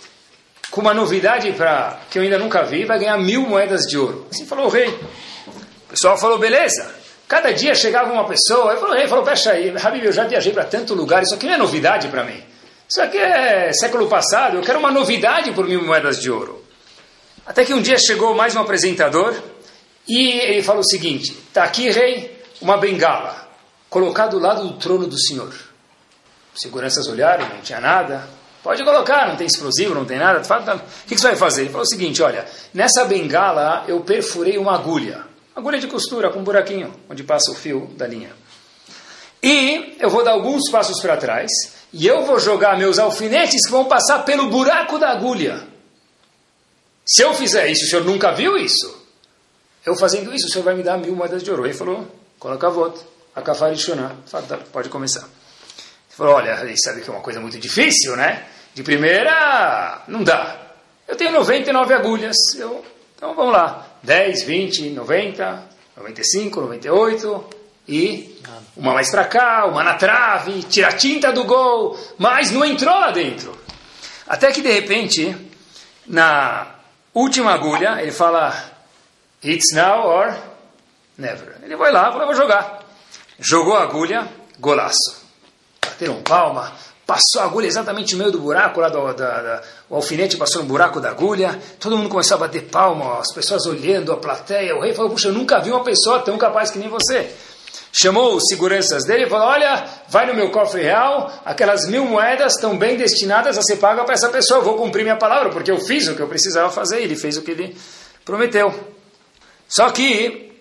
[0.69, 4.27] com uma novidade para que eu ainda nunca vi vai ganhar mil moedas de ouro.
[4.29, 4.95] Assim falou o rei.
[5.91, 6.89] Pessoal falou, beleza.
[7.27, 10.65] Cada dia chegava uma pessoa, eu falei, falou, fecha aí, Habib, eu já viajei para
[10.65, 12.41] tanto lugar, isso aqui não é novidade para mim.
[12.89, 16.63] Isso aqui é século passado, eu quero uma novidade por mil moedas de ouro.
[17.45, 19.33] Até que um dia chegou mais um apresentador
[20.07, 23.47] e ele falou o seguinte: está aqui, rei, uma bengala,
[23.89, 25.53] colocada do lado do trono do senhor.
[26.53, 28.27] Seguranças olharam, não tinha nada.
[28.61, 30.39] Pode colocar, não tem explosivo, não tem nada.
[30.39, 31.61] O que você vai fazer?
[31.61, 36.39] Ele falou o seguinte: olha, nessa bengala eu perfurei uma agulha agulha de costura com
[36.39, 38.31] um buraquinho onde passa o fio da linha.
[39.43, 41.49] E eu vou dar alguns passos para trás
[41.91, 45.67] e eu vou jogar meus alfinetes que vão passar pelo buraco da agulha.
[47.05, 49.01] Se eu fizer isso, o senhor nunca viu isso?
[49.85, 51.65] Eu fazendo isso, o senhor vai me dar mil moedas de ouro.
[51.65, 53.03] Ele falou, coloca a voto,
[53.35, 53.73] a kafar
[54.47, 55.21] tá, pode começar.
[55.21, 58.45] Ele falou, olha, sabe que é uma coisa muito difícil, né?
[58.73, 60.57] De primeira, não dá.
[61.07, 62.85] Eu tenho 99 agulhas, eu,
[63.17, 63.90] então vamos lá.
[64.03, 65.63] 10, 20, 90,
[65.97, 67.45] 95, 98
[67.87, 68.41] e
[68.75, 72.93] uma mais para cá, uma na trave, tira a tinta do gol, mas não entrou
[72.93, 73.59] lá dentro.
[74.27, 75.35] Até que de repente,
[76.07, 76.75] na
[77.13, 78.71] última agulha, ele fala:
[79.43, 80.35] It's now or
[81.17, 81.57] never.
[81.61, 82.79] Ele vai lá, Vou jogar.
[83.39, 84.27] Jogou a agulha,
[84.59, 85.21] golaço.
[85.83, 86.71] Bateram palma,
[87.11, 90.61] passou a agulha exatamente no meio do buraco, lá do, da, da, o alfinete passou
[90.61, 94.73] no buraco da agulha, todo mundo começou a bater palma, as pessoas olhando, a plateia,
[94.77, 97.29] o rei falou, puxa, eu nunca vi uma pessoa tão capaz que nem você.
[97.91, 102.55] Chamou os seguranças dele e falou, olha, vai no meu cofre real, aquelas mil moedas
[102.55, 105.69] estão bem destinadas a ser pagas para essa pessoa, eu vou cumprir minha palavra, porque
[105.69, 107.77] eu fiz o que eu precisava fazer, ele fez o que ele
[108.23, 108.73] prometeu.
[109.67, 110.53] Só que,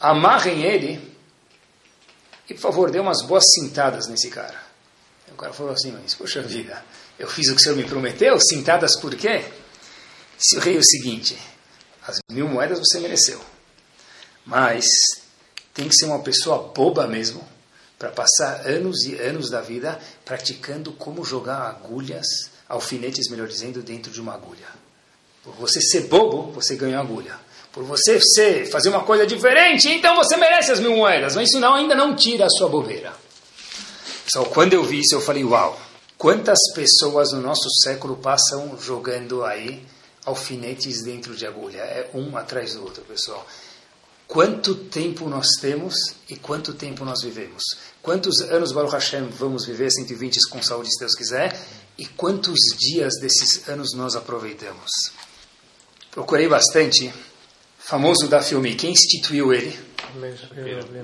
[0.00, 0.98] amarrem ele,
[2.48, 4.69] e por favor, dê umas boas cintadas nesse cara.
[5.32, 6.84] O cara falou assim, mas poxa vida,
[7.18, 9.44] eu fiz o que o senhor me prometeu, cintadas por quê?
[10.38, 11.36] Se o rei é o seguinte,
[12.06, 13.40] as mil moedas você mereceu,
[14.44, 14.84] mas
[15.72, 17.46] tem que ser uma pessoa boba mesmo
[17.98, 22.26] para passar anos e anos da vida praticando como jogar agulhas,
[22.68, 24.68] alfinetes, melhor dizendo, dentro de uma agulha.
[25.42, 27.38] Por você ser bobo, você ganhou agulha.
[27.72, 31.36] Por você ser, fazer uma coisa diferente, então você merece as mil moedas.
[31.36, 33.12] Mas isso não, ainda não tira a sua bobeira.
[34.32, 35.76] Pessoal, quando eu vi isso, eu falei, uau,
[36.16, 39.84] quantas pessoas no nosso século passam jogando aí
[40.24, 41.78] alfinetes dentro de agulha?
[41.78, 43.44] É um atrás do outro, pessoal.
[44.28, 45.96] Quanto tempo nós temos
[46.28, 47.64] e quanto tempo nós vivemos?
[48.00, 49.90] Quantos anos, Baruch Hashem, vamos viver?
[49.90, 51.60] 120 com saúde, se Deus quiser.
[51.98, 54.92] E quantos dias desses anos nós aproveitamos?
[56.12, 57.12] Procurei bastante.
[57.90, 58.76] Famoso da filme.
[58.76, 59.76] Quem instituiu ele?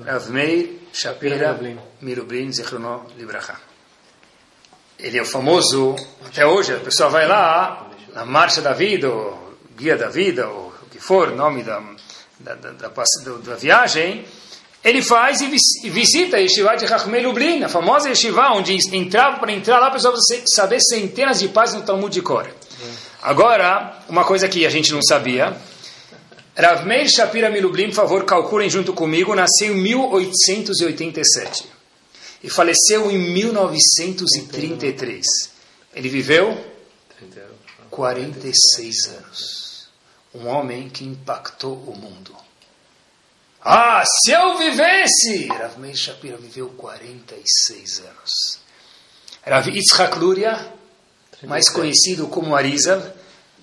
[0.07, 1.59] Rav Meir Shapira
[2.01, 3.57] Mirublin Zichrono Libraha.
[4.96, 9.57] Ele é o famoso, até hoje, a pessoa vai lá, na Marcha da Vida, ou
[9.77, 11.83] Guia da Vida, ou o que for, nome da,
[12.38, 14.25] da, da, da, da viagem,
[14.85, 19.51] ele faz e visita a Yeshiva de Rachmei Lublin, a famosa Yeshiva, onde entrava para
[19.51, 22.46] entrar lá, a pessoa precisa saber centenas de páginas no Talmud de Cor.
[23.20, 25.53] Agora, uma coisa que a gente não sabia,
[26.59, 31.66] Rav Meir Shapira Milublim, por favor, calculem junto comigo, nasceu em 1887
[32.42, 35.27] e faleceu em 1933.
[35.95, 36.59] Ele viveu
[37.90, 39.90] 46 anos.
[40.35, 42.35] Um homem que impactou o mundo.
[43.61, 45.49] Ah, se eu vivesse!
[45.49, 48.61] Rav Meir Shapira viveu 46 anos.
[49.45, 50.73] Rav Yitzhak Luria,
[51.42, 53.03] mais conhecido como Arizal,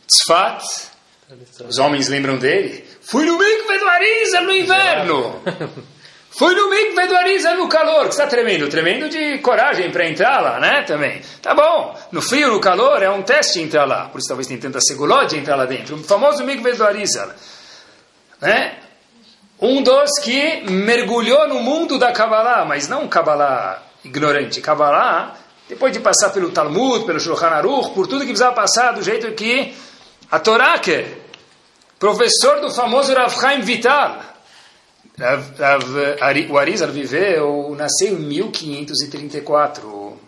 [0.08, 0.92] Tzfat,
[1.67, 2.86] os homens lembram dele.
[3.01, 5.41] Fui no mikve do Arizal no inverno.
[6.29, 8.03] Fui no mikve do Arizal no calor.
[8.05, 8.67] Que está tremendo?
[8.67, 10.83] Tremendo de coragem para entrar lá, né?
[10.83, 11.21] Também.
[11.41, 11.97] Tá bom.
[12.12, 14.09] No frio, no calor, é um teste entrar lá.
[14.09, 15.95] Por isso talvez tem tanta seguló de entrar lá dentro.
[15.95, 17.29] O famoso mikve do Arizal.
[18.41, 18.79] Né?
[19.63, 25.38] um dos que mergulhou no mundo da Kabbalah, mas não Kabbalah ignorante, Kabbalah,
[25.69, 29.31] depois de passar pelo Talmud, pelo Shulchan Aruch, por tudo que precisava passar, do jeito
[29.31, 29.73] que
[30.33, 31.19] a Torá quer.
[31.99, 34.33] Professor do famoso Rav Chaim Vital.
[35.15, 35.83] Rav, Rav,
[36.49, 40.19] o Arizal viveu, nasceu em 1534,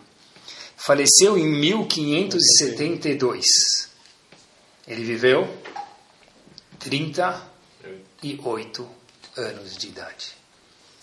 [0.76, 3.44] faleceu em 1572.
[4.86, 5.52] Ele viveu
[6.78, 8.88] 38
[9.36, 10.36] anos de idade.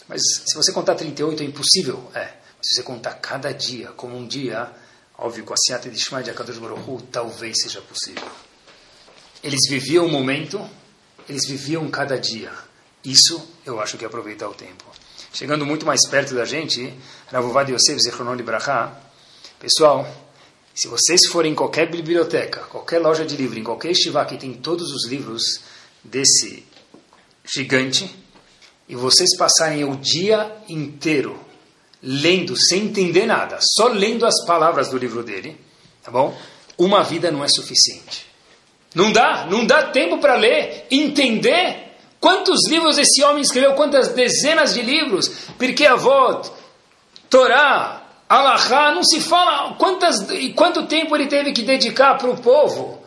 [0.08, 2.42] Mas se você contar 38 é impossível, é.
[2.62, 4.72] Se você contar cada dia como um dia,
[5.18, 8.32] óbvio, com a Siata de Shmai de Akadosh Baruch talvez seja possível.
[9.44, 10.62] Eles viviam o momento,
[11.28, 12.52] eles viviam cada dia.
[13.04, 14.86] Isso eu acho que é aproveitar o tempo.
[15.34, 16.94] Chegando muito mais perto da gente,
[17.32, 18.96] Ravovad Yosef Zechronon de Brachá,
[19.60, 20.08] pessoal,
[20.74, 24.54] se vocês forem em qualquer biblioteca, qualquer loja de livro, em qualquer estivá que tem
[24.54, 25.62] todos os livros
[26.04, 26.66] desse
[27.44, 28.16] gigante,
[28.88, 31.40] e vocês passarem o dia inteiro
[32.02, 35.60] lendo, sem entender nada, só lendo as palavras do livro dele,
[36.04, 36.38] tá bom?
[36.78, 38.33] Uma vida não é suficiente.
[38.94, 44.74] Não dá, não dá tempo para ler, entender quantos livros esse homem escreveu, quantas dezenas
[44.74, 46.50] de livros, porque Avot,
[47.30, 52.38] Torá, Alahá, não se fala quantas e quanto tempo ele teve que dedicar para o
[52.38, 53.00] povo,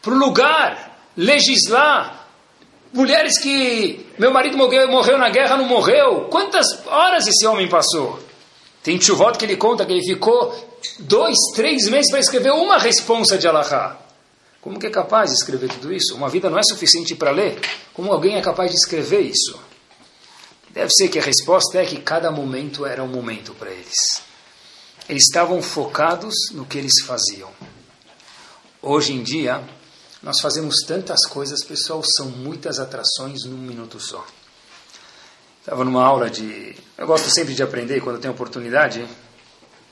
[0.00, 2.26] para o lugar, legislar,
[2.92, 6.28] mulheres que meu marido morreu, morreu na guerra, não morreu.
[6.30, 8.20] Quantas horas esse homem passou?
[8.82, 10.54] Tem voto que ele conta que ele ficou
[11.00, 14.03] dois, três meses para escrever uma responsa de Allahá.
[14.64, 16.16] Como que é capaz de escrever tudo isso?
[16.16, 17.60] Uma vida não é suficiente para ler?
[17.92, 19.60] Como alguém é capaz de escrever isso?
[20.70, 24.22] Deve ser que a resposta é que cada momento era um momento para eles.
[25.06, 27.50] Eles estavam focados no que eles faziam.
[28.80, 29.62] Hoje em dia,
[30.22, 34.26] nós fazemos tantas coisas, pessoal, são muitas atrações num minuto só.
[35.60, 36.74] Estava numa aula de.
[36.96, 39.06] Eu gosto sempre de aprender quando tenho oportunidade,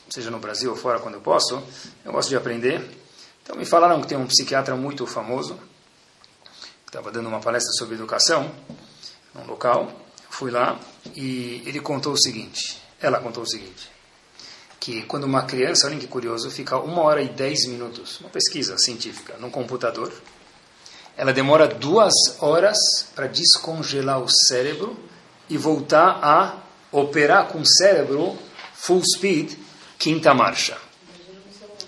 [0.08, 1.62] seja no Brasil ou fora, quando eu posso.
[2.02, 3.01] Eu gosto de aprender.
[3.42, 5.54] Então me falaram que tem um psiquiatra muito famoso,
[6.84, 8.50] que estava dando uma palestra sobre educação,
[9.34, 9.90] num local.
[10.30, 10.78] fui lá
[11.14, 13.92] e ele contou o seguinte: ela contou o seguinte
[14.82, 18.76] que quando uma criança, olhem que curioso, fica uma hora e dez minutos, uma pesquisa
[18.76, 20.12] científica, num computador,
[21.16, 22.76] ela demora duas horas
[23.14, 24.98] para descongelar o cérebro
[25.48, 26.56] e voltar a
[26.90, 28.36] operar com o cérebro
[28.74, 29.52] full speed,
[30.00, 30.76] quinta marcha.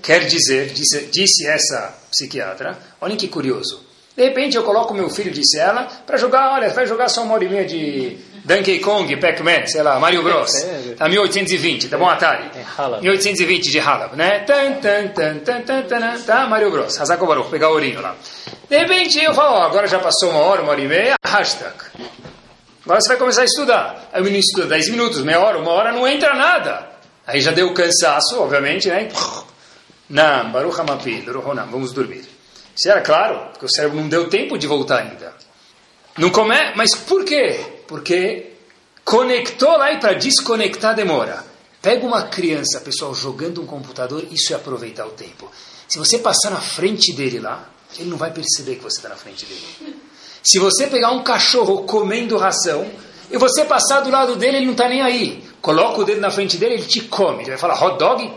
[0.05, 3.83] Quer dizer, disse, disse essa psiquiatra, olhem que curioso,
[4.15, 7.35] de repente eu coloco meu filho, disse ela, para jogar, olha, vai jogar só uma
[7.35, 10.53] hora e meia de Donkey Kong, Pac-Man, sei lá, Mario Bros.
[10.97, 12.51] Tá 1820, tá bom, Atari?
[13.01, 14.41] 1820 de Halab, né?
[14.41, 17.01] Tan, tan, tan, tan, tan, tan, tá, Mario Bros.
[17.01, 18.15] Hazako Baruch, pegar o ourinho lá.
[18.69, 21.75] De repente eu falo, ó, agora já passou uma hora, uma hora e meia, hashtag.
[22.85, 24.11] Agora você vai começar a estudar.
[24.13, 26.91] Aí o menino estuda 10 minutos, meia hora, uma hora, não entra nada.
[27.27, 29.09] Aí já deu cansaço, obviamente, né?
[30.09, 31.25] Não, Baruch Hamapil,
[31.71, 32.25] vamos dormir.
[32.77, 35.35] Isso era claro, porque o cérebro não deu tempo de voltar ainda.
[36.19, 37.61] Não come, mas por quê?
[37.87, 38.53] Porque
[39.05, 41.45] conectou lá e para desconectar demora.
[41.81, 45.51] Pega uma criança, pessoal, jogando um computador, isso é aproveitar o tempo.
[45.87, 49.17] Se você passar na frente dele lá, ele não vai perceber que você está na
[49.17, 50.01] frente dele.
[50.43, 52.91] Se você pegar um cachorro comendo ração
[53.31, 55.45] e você passar do lado dele, ele não está nem aí.
[55.61, 57.43] Coloca o dedo na frente dele, ele te come.
[57.43, 58.33] Ele vai falar hot dog.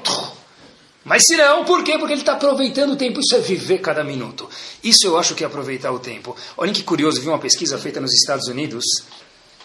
[1.08, 1.98] Mas se não, por quê?
[1.98, 3.22] Porque ele está aproveitando o tempo.
[3.22, 4.50] Isso é viver cada minuto.
[4.84, 6.36] Isso eu acho que é aproveitar o tempo.
[6.58, 8.84] Olhem que curioso, vi uma pesquisa feita nos Estados Unidos.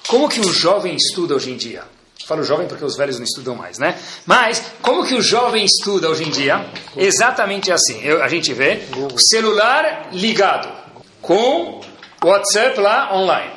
[0.07, 1.83] Como que um jovem estuda hoje em dia?
[2.27, 3.99] Falo jovem porque os velhos não estudam mais, né?
[4.25, 6.65] Mas, como que o jovem estuda hoje em dia?
[6.97, 8.01] Exatamente assim.
[8.05, 10.73] Eu, a gente vê o celular ligado
[11.21, 11.81] com
[12.23, 13.51] o WhatsApp lá online.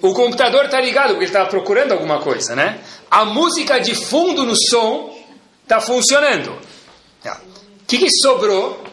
[0.00, 2.78] O computador está ligado porque ele está procurando alguma coisa, né?
[3.10, 5.18] A música de fundo no som
[5.64, 6.67] está funcionando.
[7.24, 8.84] O que, que sobrou?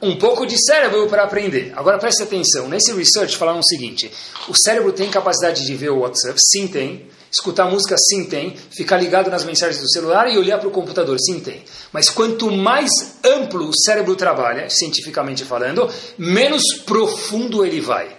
[0.00, 1.72] Um pouco de cérebro para aprender.
[1.76, 2.68] Agora preste atenção.
[2.68, 4.10] Nesse research falaram o seguinte:
[4.48, 6.38] o cérebro tem capacidade de ver o WhatsApp?
[6.38, 7.06] Sim, tem.
[7.30, 8.56] Escutar música, sim, tem.
[8.70, 11.64] Ficar ligado nas mensagens do celular e olhar para o computador, sim, tem.
[11.92, 12.90] Mas quanto mais
[13.24, 18.16] amplo o cérebro trabalha, cientificamente falando, menos profundo ele vai.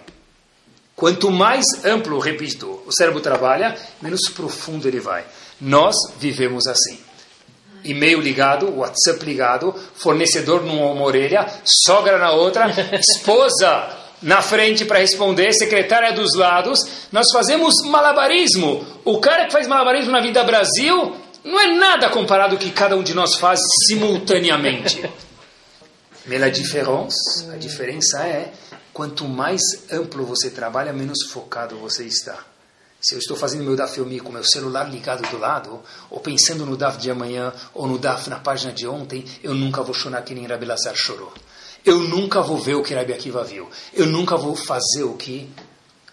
[0.94, 5.24] Quanto mais amplo, repito, o cérebro trabalha, menos profundo ele vai.
[5.60, 6.98] Nós vivemos assim.
[7.90, 12.66] E-mail ligado, WhatsApp ligado, fornecedor numa orelha, sogra na outra,
[12.98, 13.88] esposa
[14.22, 16.80] na frente para responder, secretária dos lados.
[17.12, 18.84] Nós fazemos malabarismo.
[19.04, 22.96] O cara que faz malabarismo na vida Brasil não é nada comparado ao que cada
[22.96, 25.02] um de nós faz simultaneamente.
[26.26, 28.52] Mais la différence, a diferença é
[28.92, 29.60] quanto mais
[29.92, 32.36] amplo você trabalha, menos focado você está.
[33.06, 35.80] Se eu estou fazendo meu DAF Yomi com meu celular ligado do lado,
[36.10, 39.80] ou pensando no DAF de amanhã, ou no DAF na página de ontem, eu nunca
[39.80, 41.32] vou chorar que nem Rabi Lazar chorou.
[41.84, 43.70] Eu nunca vou ver o que Rabi Akiva viu.
[43.94, 45.48] Eu nunca vou fazer o que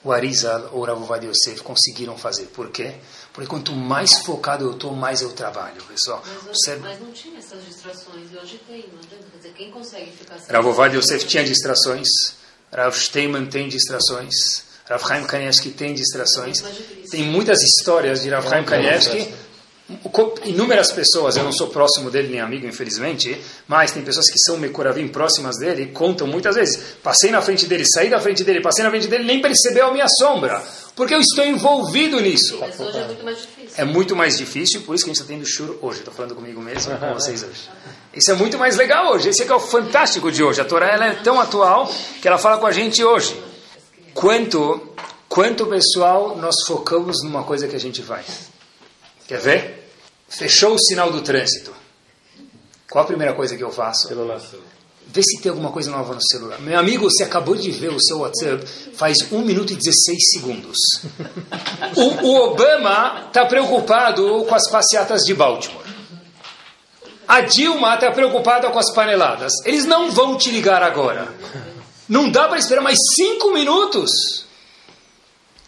[0.04, 2.46] o Arizal ou o Ravovad Yosef conseguiram fazer.
[2.54, 2.94] Por quê?
[3.34, 6.22] Porque quanto mais focado eu estou, mais eu trabalho, pessoal.
[6.24, 6.76] Mas, Você...
[6.76, 9.26] mas não tinha essas distrações, e hoje tem, não adianta.
[9.32, 10.56] Quer dizer, quem consegue ficar sem...
[10.56, 12.08] Ravovad Yosef tinha distrações,
[12.72, 16.61] Rav Steinman tem distrações, Rav Chaim Kanievski tem distrações.
[17.09, 19.34] Tem muitas histórias de Rav Chaim Kanievski
[20.45, 24.57] inúmeras pessoas, eu não sou próximo dele nem amigo, infelizmente, mas tem pessoas que são
[24.57, 26.95] Mekoravim próximas dele e contam muitas vezes.
[27.03, 29.91] Passei na frente dele, saí da frente dele, passei na frente dele, nem percebeu a
[29.91, 30.63] minha sombra,
[30.95, 32.57] porque eu estou envolvido nisso.
[32.59, 33.73] Mas hoje é muito mais difícil.
[33.75, 35.99] É muito mais difícil, por isso que a gente está tendo choro hoje.
[35.99, 37.69] Estou falando comigo mesmo com vocês hoje.
[38.13, 39.29] Isso é muito mais legal hoje.
[39.29, 40.61] Esse é, é o fantástico de hoje.
[40.61, 43.36] A Torá ela é tão atual que ela fala com a gente hoje.
[44.14, 44.93] Quanto,
[45.28, 48.49] quanto pessoal nós focamos numa coisa que a gente faz.
[49.28, 49.89] Quer ver?
[50.30, 51.74] Fechou o sinal do trânsito.
[52.89, 54.07] Qual a primeira coisa que eu faço?
[54.07, 54.39] Celular.
[55.07, 56.59] Vê se tem alguma coisa nova no celular.
[56.59, 60.78] Meu amigo, você acabou de ver o seu WhatsApp faz 1 minuto e 16 segundos.
[61.95, 65.84] O, o Obama está preocupado com as passeatas de Baltimore.
[67.28, 69.53] A Dilma está preocupada com as paneladas.
[69.66, 71.34] Eles não vão te ligar agora.
[72.08, 74.45] Não dá para esperar mais 5 minutos.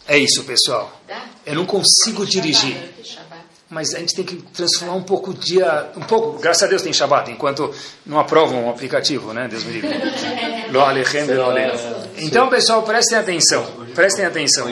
[0.07, 1.01] É isso, pessoal.
[1.45, 2.93] Eu não consigo dirigir
[3.69, 6.81] mas a gente tem que transformar um pouco o dia, um pouco, graças a Deus
[6.81, 7.73] tem Shabbat, enquanto
[8.05, 9.89] não aprovam o aplicativo, né, Deus me livre.
[12.17, 14.67] Então, pessoal, prestem atenção, prestem atenção.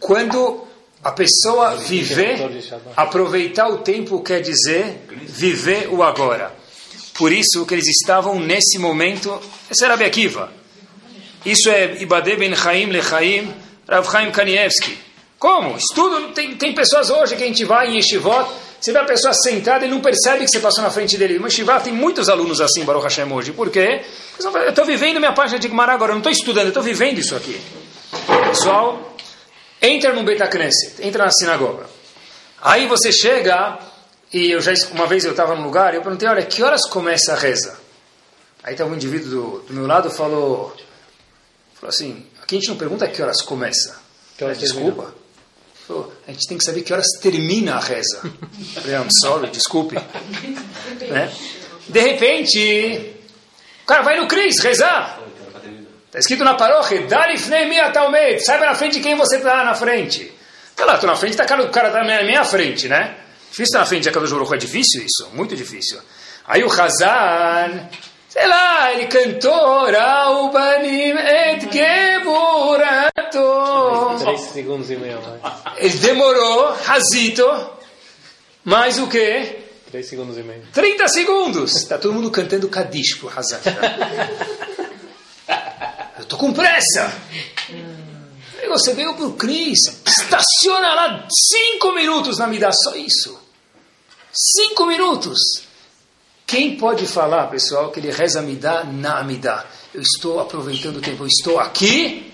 [0.00, 0.66] Quando
[1.04, 2.38] a pessoa viver,
[2.96, 6.52] aproveitar o tempo quer dizer viver o agora.
[7.18, 9.40] Por isso que eles estavam nesse momento,
[9.70, 10.52] esse era Akiva.
[11.44, 13.54] Isso é Ibade Ben Chaim Lechaim,
[13.88, 14.98] Rav Chaim Kanievski.
[15.38, 15.76] Como?
[15.76, 18.50] Estudo, tem, tem pessoas hoje que a gente vai em Yeshivot,
[18.80, 21.38] você vê a pessoa sentada e não percebe que você passou na frente dele.
[21.38, 23.52] Mas Yeshivot tem muitos alunos assim, Baruch Hashem, hoje.
[23.52, 24.02] Por quê?
[24.38, 27.18] Eu estou vivendo minha página de Gemara agora, eu não estou estudando, eu estou vivendo
[27.18, 27.60] isso aqui.
[28.48, 29.14] Pessoal,
[29.80, 31.86] entra no Beit Knesset, entra na sinagoga.
[32.60, 33.78] Aí você chega,
[34.36, 36.82] e eu já uma vez eu estava num lugar, e eu perguntei, olha, que horas
[36.90, 37.78] começa a reza?
[38.62, 40.76] Aí estava um indivíduo do, do meu lado falou,
[41.74, 43.98] falou assim, aqui a gente não pergunta que horas começa.
[44.36, 45.14] Que horas Desculpa.
[45.88, 48.20] Oh, a gente tem que saber que horas termina a reza.
[48.74, 49.94] Falei, I'm sorry, desculpe.
[51.08, 51.32] né?
[51.88, 53.14] De repente,
[53.84, 55.20] o cara vai no Cris rezar.
[56.06, 59.74] Está escrito na paróquia, Darifnei Mia Talmed, saiba na frente de quem você está na
[59.74, 60.32] frente.
[60.74, 63.16] Tá lá, estou na frente, tá, o cara está na minha frente, né?
[63.50, 65.98] Difícil estar na frente de Akadosh Baruch é difícil isso, muito difícil.
[66.46, 67.88] Aí o Hazan
[68.36, 73.40] sei lá, ele cantou Raubanim et Geburato.
[74.18, 75.18] Três segundos e meio.
[75.78, 77.70] Ele demorou, Razito,
[78.62, 79.64] mas o que?
[79.90, 80.62] Três segundos e meio.
[80.74, 81.76] 30 segundos!
[81.76, 83.60] Está todo mundo cantando Kadish pro Hazan.
[86.18, 87.10] Eu tô com pressa!
[88.68, 93.38] Você veio pro Cris, estaciona lá cinco minutos na Midá, só isso.
[94.32, 95.38] Cinco minutos.
[96.46, 99.64] Quem pode falar, pessoal, que ele reza Midá na Midá?
[99.92, 102.32] Eu estou aproveitando o tempo, eu estou aqui,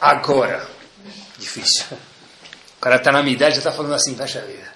[0.00, 0.68] agora.
[1.38, 1.84] Difícil.
[2.78, 4.72] O cara está na Midá e já está falando assim, fecha a vida.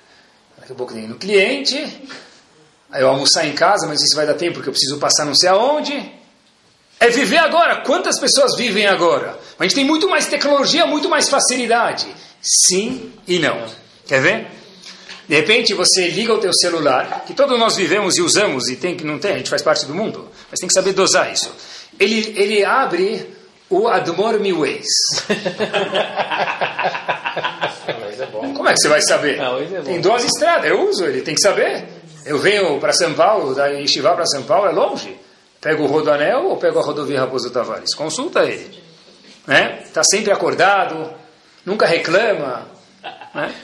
[0.58, 1.76] Daqui a pouco tem no cliente,
[2.90, 5.34] aí eu almoçar em casa, mas isso vai dar tempo porque eu preciso passar não
[5.34, 6.21] sei aonde.
[7.02, 7.82] É viver agora.
[7.82, 9.36] Quantas pessoas vivem agora?
[9.58, 12.06] A gente tem muito mais tecnologia, muito mais facilidade.
[12.40, 13.66] Sim e não.
[14.06, 14.46] Quer ver?
[15.28, 18.96] De repente você liga o teu celular, que todos nós vivemos e usamos, e tem
[18.96, 21.52] que não tem, a gente faz parte do mundo, mas tem que saber dosar isso.
[21.98, 23.26] Ele, ele abre
[23.68, 24.86] o Admor Me Ways.
[28.54, 29.38] Como é que você vai saber?
[29.38, 31.84] Waze é tem duas estradas, eu uso ele, tem que saber.
[32.24, 35.11] Eu venho para São Paulo, da Yeshiva para São Paulo, é longe.
[35.62, 37.94] Pego o Rodoanel ou pego a rodovia Raposo Tavares?
[37.94, 38.82] Consulta ele.
[39.46, 39.80] Né?
[39.84, 41.14] Está sempre acordado,
[41.64, 42.66] nunca reclama.
[43.32, 43.54] Né?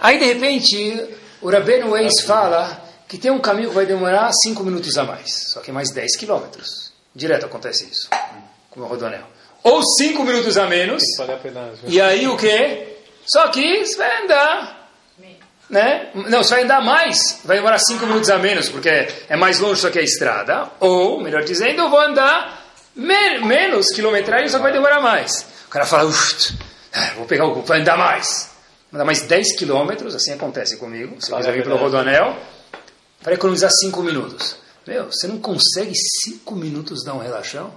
[0.00, 1.08] Aí, de repente,
[1.40, 5.50] o Rabino Weiss fala que tem um caminho que vai demorar 5 minutos a mais,
[5.52, 6.92] só que mais 10 quilômetros.
[7.14, 8.10] Direto acontece isso,
[8.70, 9.24] com o Rodoanel.
[9.64, 11.02] Ou 5 minutos a menos,
[11.86, 12.98] e aí o quê?
[13.26, 14.79] Só que você vai andar.
[15.70, 16.10] Né?
[16.14, 17.40] Não, você vai andar mais.
[17.44, 18.88] Vai demorar 5 minutos a menos, porque
[19.28, 20.68] é mais longe só que a estrada.
[20.80, 22.60] Ou, melhor dizendo, eu vou andar
[22.96, 25.46] me- menos quilometragem, só que vai demorar mais.
[25.66, 26.54] O cara fala, "Uf,
[26.92, 27.62] ah, vou pegar o.
[27.62, 28.50] vai andar mais.
[28.92, 31.14] Andar mais 10 quilômetros, assim acontece comigo.
[31.20, 32.36] Se eu quiser vir pelo Rodoanel,
[33.22, 34.56] para economizar 5 minutos.
[34.84, 37.72] Meu, você não consegue 5 minutos dar um relaxão?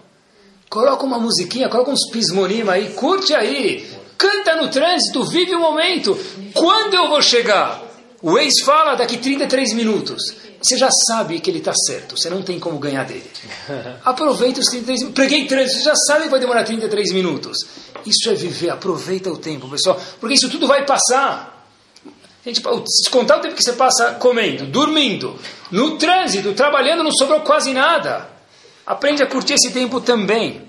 [0.67, 3.87] Coloca uma musiquinha, coloca uns pismonima aí, curte aí,
[4.23, 6.17] canta no trânsito, vive o momento.
[6.53, 7.83] Quando eu vou chegar?
[8.21, 10.21] O ex fala daqui 33 minutos.
[10.61, 13.29] Você já sabe que ele está certo, você não tem como ganhar dele.
[14.05, 15.15] Aproveita os 33 minutos.
[15.15, 17.57] Preguei trânsito, você já sabe que vai demorar 33 minutos.
[18.05, 21.67] Isso é viver, aproveita o tempo, pessoal, porque isso tudo vai passar.
[22.45, 25.37] Gente, se contar o tempo que você passa comendo, dormindo,
[25.69, 28.29] no trânsito, trabalhando, não sobrou quase nada.
[28.85, 30.61] Aprende a curtir esse tempo também.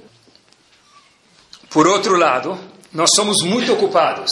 [1.70, 2.58] Por outro lado,
[2.94, 4.30] nós somos muito ocupados.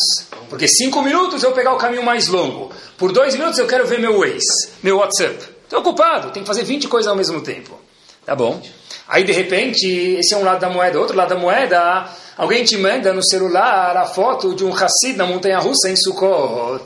[0.48, 2.70] Porque cinco minutos eu vou pegar o caminho mais longo.
[2.96, 5.36] Por dois minutos eu quero ver meu Waze, meu WhatsApp.
[5.64, 7.78] Estou ocupado, tenho que fazer 20 coisas ao mesmo tempo.
[8.24, 8.62] Tá bom?
[9.08, 11.00] Aí de repente, esse é um lado da moeda.
[11.00, 15.26] Outro lado da moeda, alguém te manda no celular a foto de um Hassid na
[15.26, 16.84] montanha russa em Sukkot.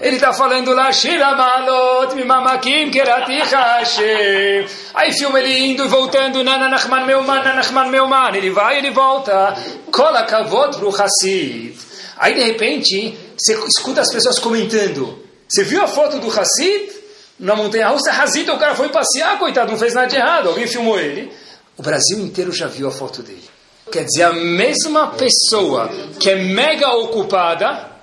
[0.00, 4.66] Ele está falando lá, Shira Malot, Mimamakim, Kerati Hashem.
[4.92, 8.34] Aí filma ele indo e voltando, Nana Nachman Meuman, Nana Nachman Meuman.
[8.34, 9.56] Ele vai ele volta.
[9.92, 11.76] Kola Kavod Hassid.
[12.16, 15.22] Aí de repente, você escuta as pessoas comentando.
[15.48, 16.92] Você viu a foto do Hassid?
[17.38, 20.48] Na montanha russa, Hassid, o cara foi passear, coitado, não fez nada de errado.
[20.48, 21.32] Alguém filmou ele.
[21.76, 23.44] O Brasil inteiro já viu a foto dele.
[23.92, 25.88] Quer dizer, a mesma pessoa
[26.18, 27.93] que é mega ocupada,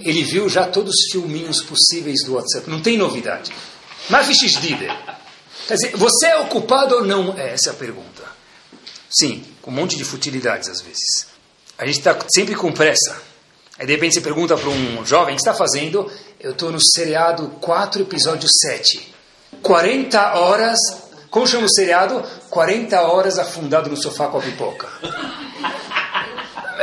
[0.00, 2.68] ele viu já todos os filminhos possíveis do WhatsApp.
[2.68, 3.52] Não tem novidade.
[4.08, 4.26] Mas
[5.66, 7.38] Quer dizer, você é ocupado ou não?
[7.38, 8.22] É, essa é a pergunta.
[9.10, 11.26] Sim, com um monte de futilidades às vezes.
[11.78, 13.20] A gente está sempre com pressa.
[13.78, 16.10] Aí de repente você pergunta para um jovem, o que está fazendo?
[16.38, 19.14] Eu estou no seriado 4, episódio 7.
[19.62, 20.78] 40 horas,
[21.30, 22.22] como chama o seriado?
[22.50, 24.88] 40 horas afundado no sofá com a pipoca.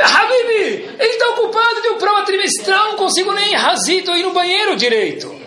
[0.02, 5.42] Habibi, ele está ocupado, deu prova trimestral, não consigo nem razito ir no banheiro direito.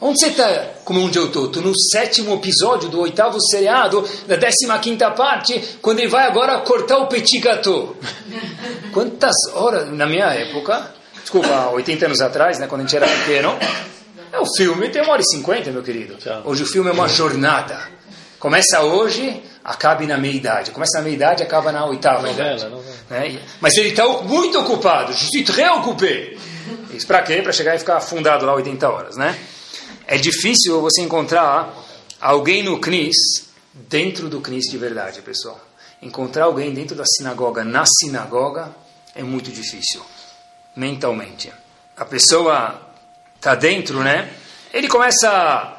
[0.00, 0.48] Onde você está?
[0.84, 1.46] Como onde eu estou?
[1.46, 6.58] Estou no sétimo episódio do oitavo seriado, da décima quinta parte, quando ele vai agora
[6.58, 7.96] cortar o petit gâteau.
[8.92, 13.56] Quantas horas, na minha época, desculpa, 80 anos atrás, né, quando a gente era pequeno,
[14.32, 16.16] é o filme tem uma hora e cinquenta, meu querido.
[16.44, 17.78] Hoje o filme é uma jornada.
[18.42, 20.72] Começa hoje, acaba na meia-idade.
[20.72, 22.66] Começa na meia-idade, acaba na oitava idade.
[23.08, 23.40] Né?
[23.60, 25.12] Mas ele está muito ocupado.
[25.12, 26.36] Je suis très occupé.
[26.92, 27.40] Isso para quê?
[27.40, 29.38] Para chegar e ficar afundado lá 80 horas, né?
[30.08, 31.72] É difícil você encontrar
[32.20, 35.60] alguém no CNIS dentro do CNIS de verdade, pessoal.
[36.02, 38.74] Encontrar alguém dentro da sinagoga, na sinagoga,
[39.14, 40.02] é muito difícil,
[40.74, 41.52] mentalmente.
[41.96, 42.90] A pessoa
[43.36, 44.32] está dentro, né?
[44.74, 45.78] Ele começa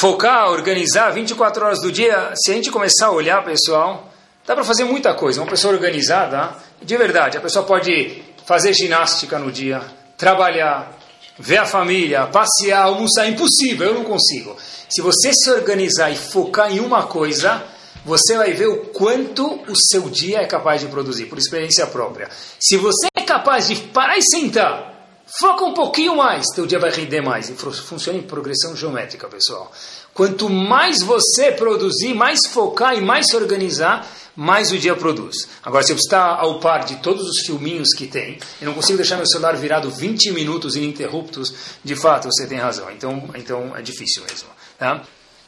[0.00, 2.32] focar, organizar 24 horas do dia.
[2.34, 4.12] Se a gente começar a olhar, pessoal,
[4.46, 5.40] dá para fazer muita coisa.
[5.40, 9.80] Uma pessoa organizada, de verdade, a pessoa pode fazer ginástica no dia,
[10.16, 10.98] trabalhar,
[11.38, 14.56] ver a família, passear, almoçar, impossível, eu não consigo.
[14.88, 17.62] Se você se organizar e focar em uma coisa,
[18.04, 22.28] você vai ver o quanto o seu dia é capaz de produzir, por experiência própria.
[22.60, 24.93] Se você é capaz de parar e sentar
[25.26, 27.48] Foca um pouquinho mais, teu dia vai render mais.
[27.48, 29.72] E funciona em progressão geométrica, pessoal.
[30.12, 34.06] Quanto mais você produzir, mais focar e mais se organizar,
[34.36, 35.48] mais o dia produz.
[35.62, 38.96] Agora, se eu estar ao par de todos os filminhos que tem, e não consigo
[38.96, 42.90] deixar meu celular virado 20 minutos ininterruptos, de fato você tem razão.
[42.90, 44.48] Então, então é difícil mesmo.
[44.78, 45.02] Tá?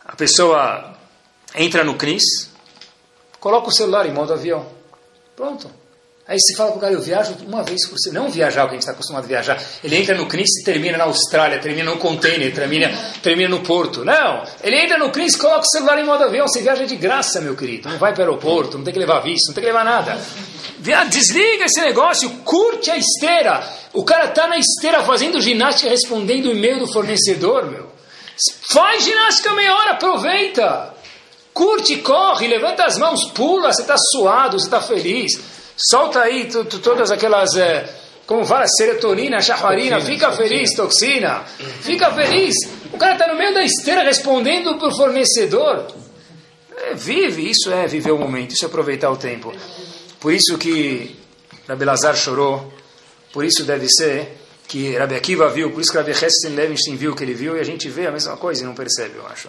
[0.04, 0.96] A pessoa
[1.54, 2.50] entra no CNIS,
[3.38, 4.66] coloca o celular em modo avião.
[5.34, 5.70] Pronto.
[6.28, 8.24] Aí se fala para o cara, eu viajo uma vez por semana.
[8.24, 9.62] Não viajar, o que a gente está acostumado a viajar.
[9.84, 12.90] Ele entra no CNIS e termina na Austrália, termina no container, termina,
[13.22, 14.04] termina no porto.
[14.04, 14.42] Não!
[14.60, 16.48] Ele entra no CNIS, coloca o celular em modo avião.
[16.48, 17.88] Você viaja de graça, meu querido.
[17.88, 20.20] Não vai para o aeroporto, não tem que levar visto, não tem que levar nada.
[21.08, 23.64] Desliga esse negócio, curte a esteira.
[23.92, 27.92] O cara está na esteira fazendo ginástica, respondendo o e-mail do fornecedor, meu.
[28.68, 30.92] Faz ginástica meia hora, aproveita.
[31.54, 35.55] Curte, corre, levanta as mãos, pula, você está suado, você está feliz.
[35.76, 37.86] Solta aí tu, tu, todas aquelas, é,
[38.26, 41.44] como fala, serotonina, chafarina, fica feliz, toxina,
[41.82, 42.54] fica feliz.
[42.92, 45.86] O cara está no meio da esteira respondendo para o fornecedor.
[46.78, 49.52] É, vive, isso é viver o momento, isso é aproveitar o tempo.
[50.18, 51.14] Por isso que
[51.68, 52.72] Rabi Lazar chorou,
[53.32, 57.12] por isso deve ser que Rabi Akiva viu, por isso que Rabi Hessin Levinstein viu
[57.12, 59.26] o que ele viu, e a gente vê a mesma coisa e não percebe, eu
[59.26, 59.48] acho.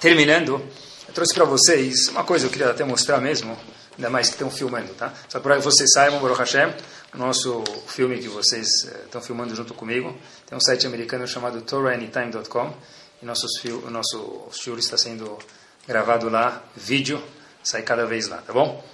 [0.00, 0.62] Terminando,
[1.08, 3.56] eu trouxe para vocês uma coisa que eu queria até mostrar mesmo,
[3.96, 5.12] ainda mais que estão filmando, tá?
[5.28, 6.74] Só para que vocês saibam, Baruch Hashem,
[7.14, 8.66] o nosso filme que vocês
[9.04, 10.16] estão filmando junto comigo,
[10.46, 12.74] tem um site americano chamado TorahAnytime.com
[13.22, 15.38] e nossos o nosso show está sendo
[15.86, 17.22] gravado lá, vídeo,
[17.62, 18.84] sai cada vez lá, tá bom?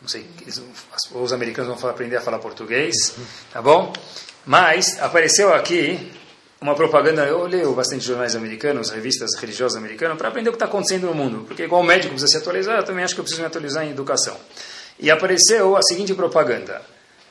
[0.00, 0.28] Não sei,
[1.12, 3.14] os americanos vão aprender a falar português,
[3.52, 3.92] tá bom?
[4.44, 6.12] Mas apareceu aqui
[6.66, 10.64] uma propaganda, eu leio bastante jornais americanos, revistas religiosas americanas, para aprender o que está
[10.64, 11.44] acontecendo no mundo.
[11.46, 13.86] Porque igual o médico precisa se atualizar, eu também acho que eu preciso me atualizar
[13.86, 14.36] em educação.
[14.98, 16.82] E apareceu a seguinte propaganda.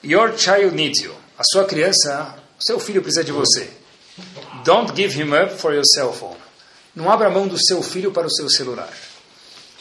[0.01, 1.13] Your child needs you.
[1.37, 3.69] A sua criança, seu filho precisa de você.
[4.63, 6.37] Don't give him up for your cell phone.
[6.95, 8.89] Não abra mão do seu filho para o seu celular.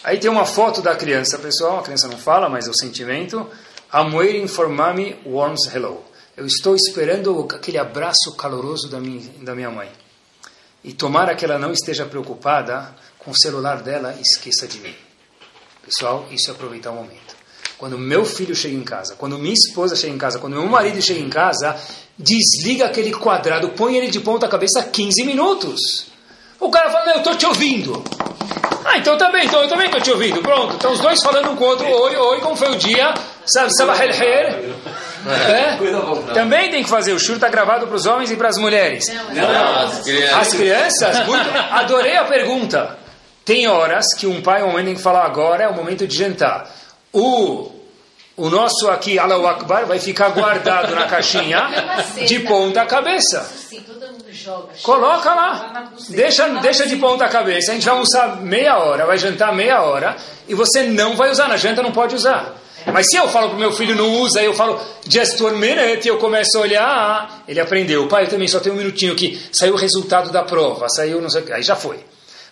[0.02, 1.78] Aí tem uma foto da criança, pessoal.
[1.78, 3.48] A criança não fala, mas é o sentimento.
[3.92, 6.02] I'm waiting for mommy warms hello.
[6.37, 9.89] Eu estou esperando aquele abraço caloroso da minha, da minha mãe.
[10.82, 14.95] E tomara que ela não esteja preocupada com o celular dela e esqueça de mim.
[15.85, 17.37] Pessoal, isso é aproveitar o momento.
[17.78, 21.01] Quando meu filho chega em casa, quando minha esposa chega em casa, quando meu marido
[21.01, 21.76] chega em casa,
[22.18, 26.07] desliga aquele quadrado, põe ele de ponta cabeça 15 minutos.
[26.59, 28.03] O cara fala, não, eu estou te ouvindo.
[28.85, 30.43] Ah, então tá bem, então eu também estou te ouvindo.
[30.43, 33.14] Pronto, então os dois falando um com o outro, oi, oi, como foi o dia?
[33.47, 34.12] Sabe, sabah el
[35.31, 35.79] é?
[36.35, 37.12] Também tem que fazer.
[37.12, 39.07] O shur está gravado para os homens e para as mulheres.
[39.09, 40.37] Não, as crianças.
[40.37, 41.27] As crianças?
[41.27, 41.51] Muito...
[41.70, 42.99] Adorei a pergunta.
[43.45, 46.07] Tem horas que um pai ou uma mãe tem que falar agora é o momento
[46.07, 46.70] de jantar.
[47.12, 47.70] O,
[48.37, 51.68] o nosso aqui, Allahu Akbar, vai ficar guardado na caixinha
[52.27, 53.47] de ponta cabeça.
[54.83, 55.91] Coloca lá.
[56.09, 57.70] Deixa, deixa de ponta cabeça.
[57.70, 60.16] A gente vai almoçar meia hora, vai jantar meia hora
[60.49, 61.49] e você não vai usar.
[61.49, 62.55] Na janta não pode usar.
[62.93, 66.05] Mas se eu falo para o meu filho não usa, eu falo just one minute,
[66.05, 68.07] e eu começo a olhar, ele aprendeu.
[68.09, 69.41] Pai, eu também só tenho um minutinho aqui.
[69.53, 71.99] Saiu o resultado da prova, saiu não sei que, aí já foi.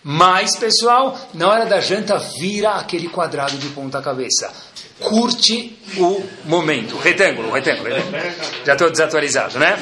[0.03, 4.51] Mas, pessoal, na hora da janta, vira aquele quadrado de ponta cabeça.
[4.99, 6.97] Curte o momento.
[6.97, 7.89] Retângulo, retângulo.
[7.89, 8.21] retângulo.
[8.65, 9.77] Já estou desatualizado, né?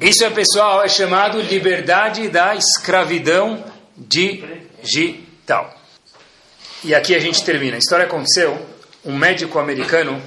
[0.00, 3.64] Isso é, pessoal, é chamado liberdade da escravidão
[3.96, 5.74] digital.
[6.82, 7.76] E aqui a gente termina.
[7.76, 8.67] A história aconteceu
[9.04, 10.20] um médico americano,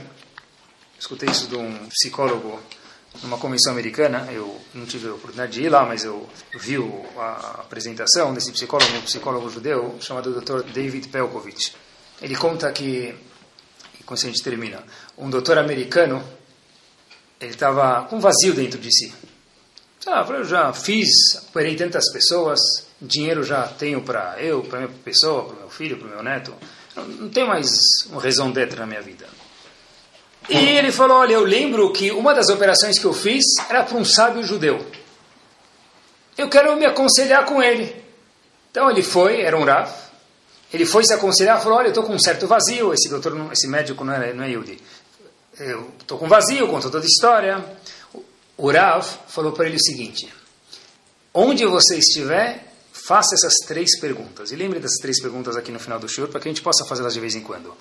[0.99, 2.59] escutei isso de um psicólogo
[3.22, 6.78] numa convenção americana, eu não tive a oportunidade de ir lá, mas eu vi
[7.17, 10.63] a apresentação desse psicólogo, um psicólogo judeu, chamado Dr.
[10.72, 11.76] David Pelkovich.
[12.22, 13.13] Ele conta que,
[13.99, 14.84] e com isso a gente termina,
[15.17, 16.24] um doutor americano,
[17.39, 19.13] ele estava com vazio dentro de si.
[20.07, 21.09] Ah, eu já fiz,
[21.49, 22.59] operei tantas pessoas,
[22.99, 26.53] dinheiro já tenho para eu, para minha pessoa, para meu filho, para meu neto.
[26.96, 27.72] Não tem mais
[28.10, 29.28] uma raison d'être na minha vida.
[30.50, 33.98] E ele falou: Olha, eu lembro que uma das operações que eu fiz era para
[33.98, 34.86] um sábio judeu.
[36.38, 37.96] Eu quero me aconselhar com ele.
[38.70, 39.89] Então ele foi, era um Rav.
[40.74, 42.94] Ele foi se aconselhar, falou: Olha, eu estou com um certo vazio.
[42.94, 44.82] Esse doutor, esse médico não é, não é Yudi.
[45.60, 47.64] Eu estou com vazio, contou toda a história.
[48.58, 50.34] O Rav falou para ele o seguinte:
[51.34, 52.70] Onde você estiver,
[53.06, 54.52] Faça essas três perguntas.
[54.52, 56.86] E lembre dessas três perguntas aqui no final do show, para que a gente possa
[56.86, 57.76] fazê-las de vez em quando.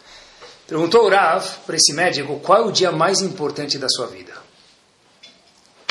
[0.66, 4.32] Perguntou o Rav para esse médico qual é o dia mais importante da sua vida.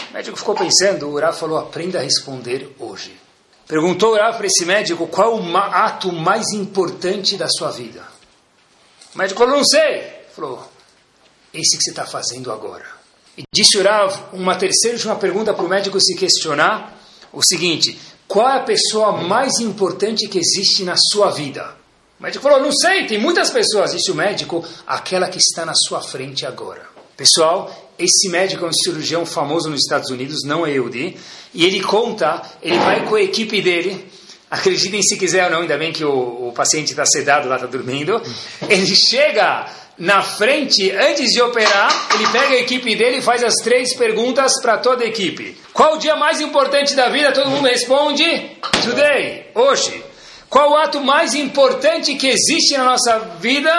[0.10, 3.20] O médico ficou pensando, o Rav falou: aprenda a responder hoje.
[3.68, 8.04] Perguntou o Rav para esse médico qual é o ato mais importante da sua vida.
[9.14, 10.20] O médico falou: não sei.
[10.34, 10.68] Falou:
[11.54, 12.86] esse que você está fazendo agora.
[13.38, 16.98] E disse Urav, uma terceira última pergunta para o médico se questionar,
[17.32, 18.00] o seguinte,
[18.30, 21.76] qual é a pessoa mais importante que existe na sua vida?
[22.20, 23.92] O médico falou, não sei, tem muitas pessoas.
[23.92, 26.84] Disse o médico, aquela que está na sua frente agora.
[27.18, 31.18] Pessoal, esse médico é um cirurgião famoso nos Estados Unidos, não é Yehudi,
[31.56, 34.06] e ele conta, ele vai com a equipe dele,
[34.50, 37.68] acreditem se quiser ou não, ainda bem que o, o paciente está sedado lá, está
[37.68, 38.22] dormindo,
[38.70, 39.66] ele chega
[40.00, 44.54] na frente, antes de operar, ele pega a equipe dele e faz as três perguntas
[44.62, 45.58] para toda a equipe.
[45.74, 47.34] Qual o dia mais importante da vida?
[47.34, 48.24] Todo mundo responde,
[48.84, 50.04] today, hoje.
[50.50, 53.72] Qual o ato mais importante que existe na nossa vida?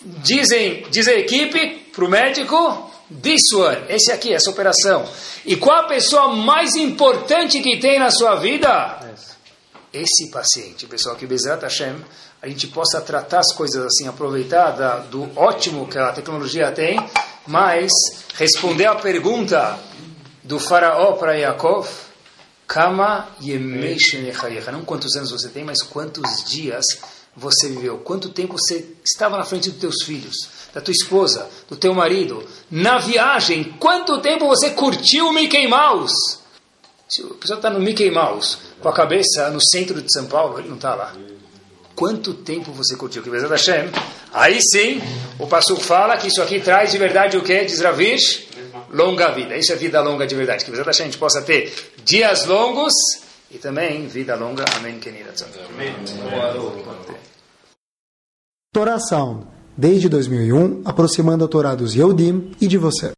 [0.00, 2.90] Dizem, diz a equipe para o médico,
[3.22, 5.06] this one, esse aqui, essa operação.
[5.44, 8.98] E qual a pessoa mais importante que tem na sua vida?
[9.92, 11.96] Esse paciente, pessoal, que Bezrat Hashem,
[12.42, 16.98] a gente possa tratar as coisas assim, aproveitar da, do ótimo que a tecnologia tem,
[17.46, 17.90] mas
[18.34, 19.78] responder a pergunta
[20.42, 21.88] do faraó para Yaakov,
[22.66, 23.28] Kama
[24.72, 26.84] Não quantos anos você tem, mas quantos dias
[27.36, 30.36] você viveu, quanto tempo você estava na frente dos teus filhos,
[30.72, 36.38] da tua esposa, do teu marido, na viagem, quanto tempo você curtiu o Mickey Mouse?
[37.08, 40.60] Se o pessoal está no Mickey Mouse, com a cabeça no centro de São Paulo,
[40.60, 41.12] ele não está lá.
[42.00, 43.22] Quanto tempo você curtiu?
[43.22, 43.90] Que Bezat Hashem.
[44.32, 45.02] Aí sim,
[45.38, 47.62] o Passuco fala que isso aqui traz de verdade o que?
[47.66, 48.48] Diz Ravish?
[48.90, 49.54] Longa vida.
[49.54, 50.64] Isso é vida longa de verdade.
[50.64, 51.70] Que Bezat Hashem a gente possa ter
[52.02, 52.94] dias longos
[53.50, 54.64] e também vida longa.
[54.76, 54.98] Amém.
[55.74, 55.94] Amém.
[58.72, 59.46] Torá Sound,
[59.76, 63.12] desde 2001, aproximando a Torá dos Yehudim e de você.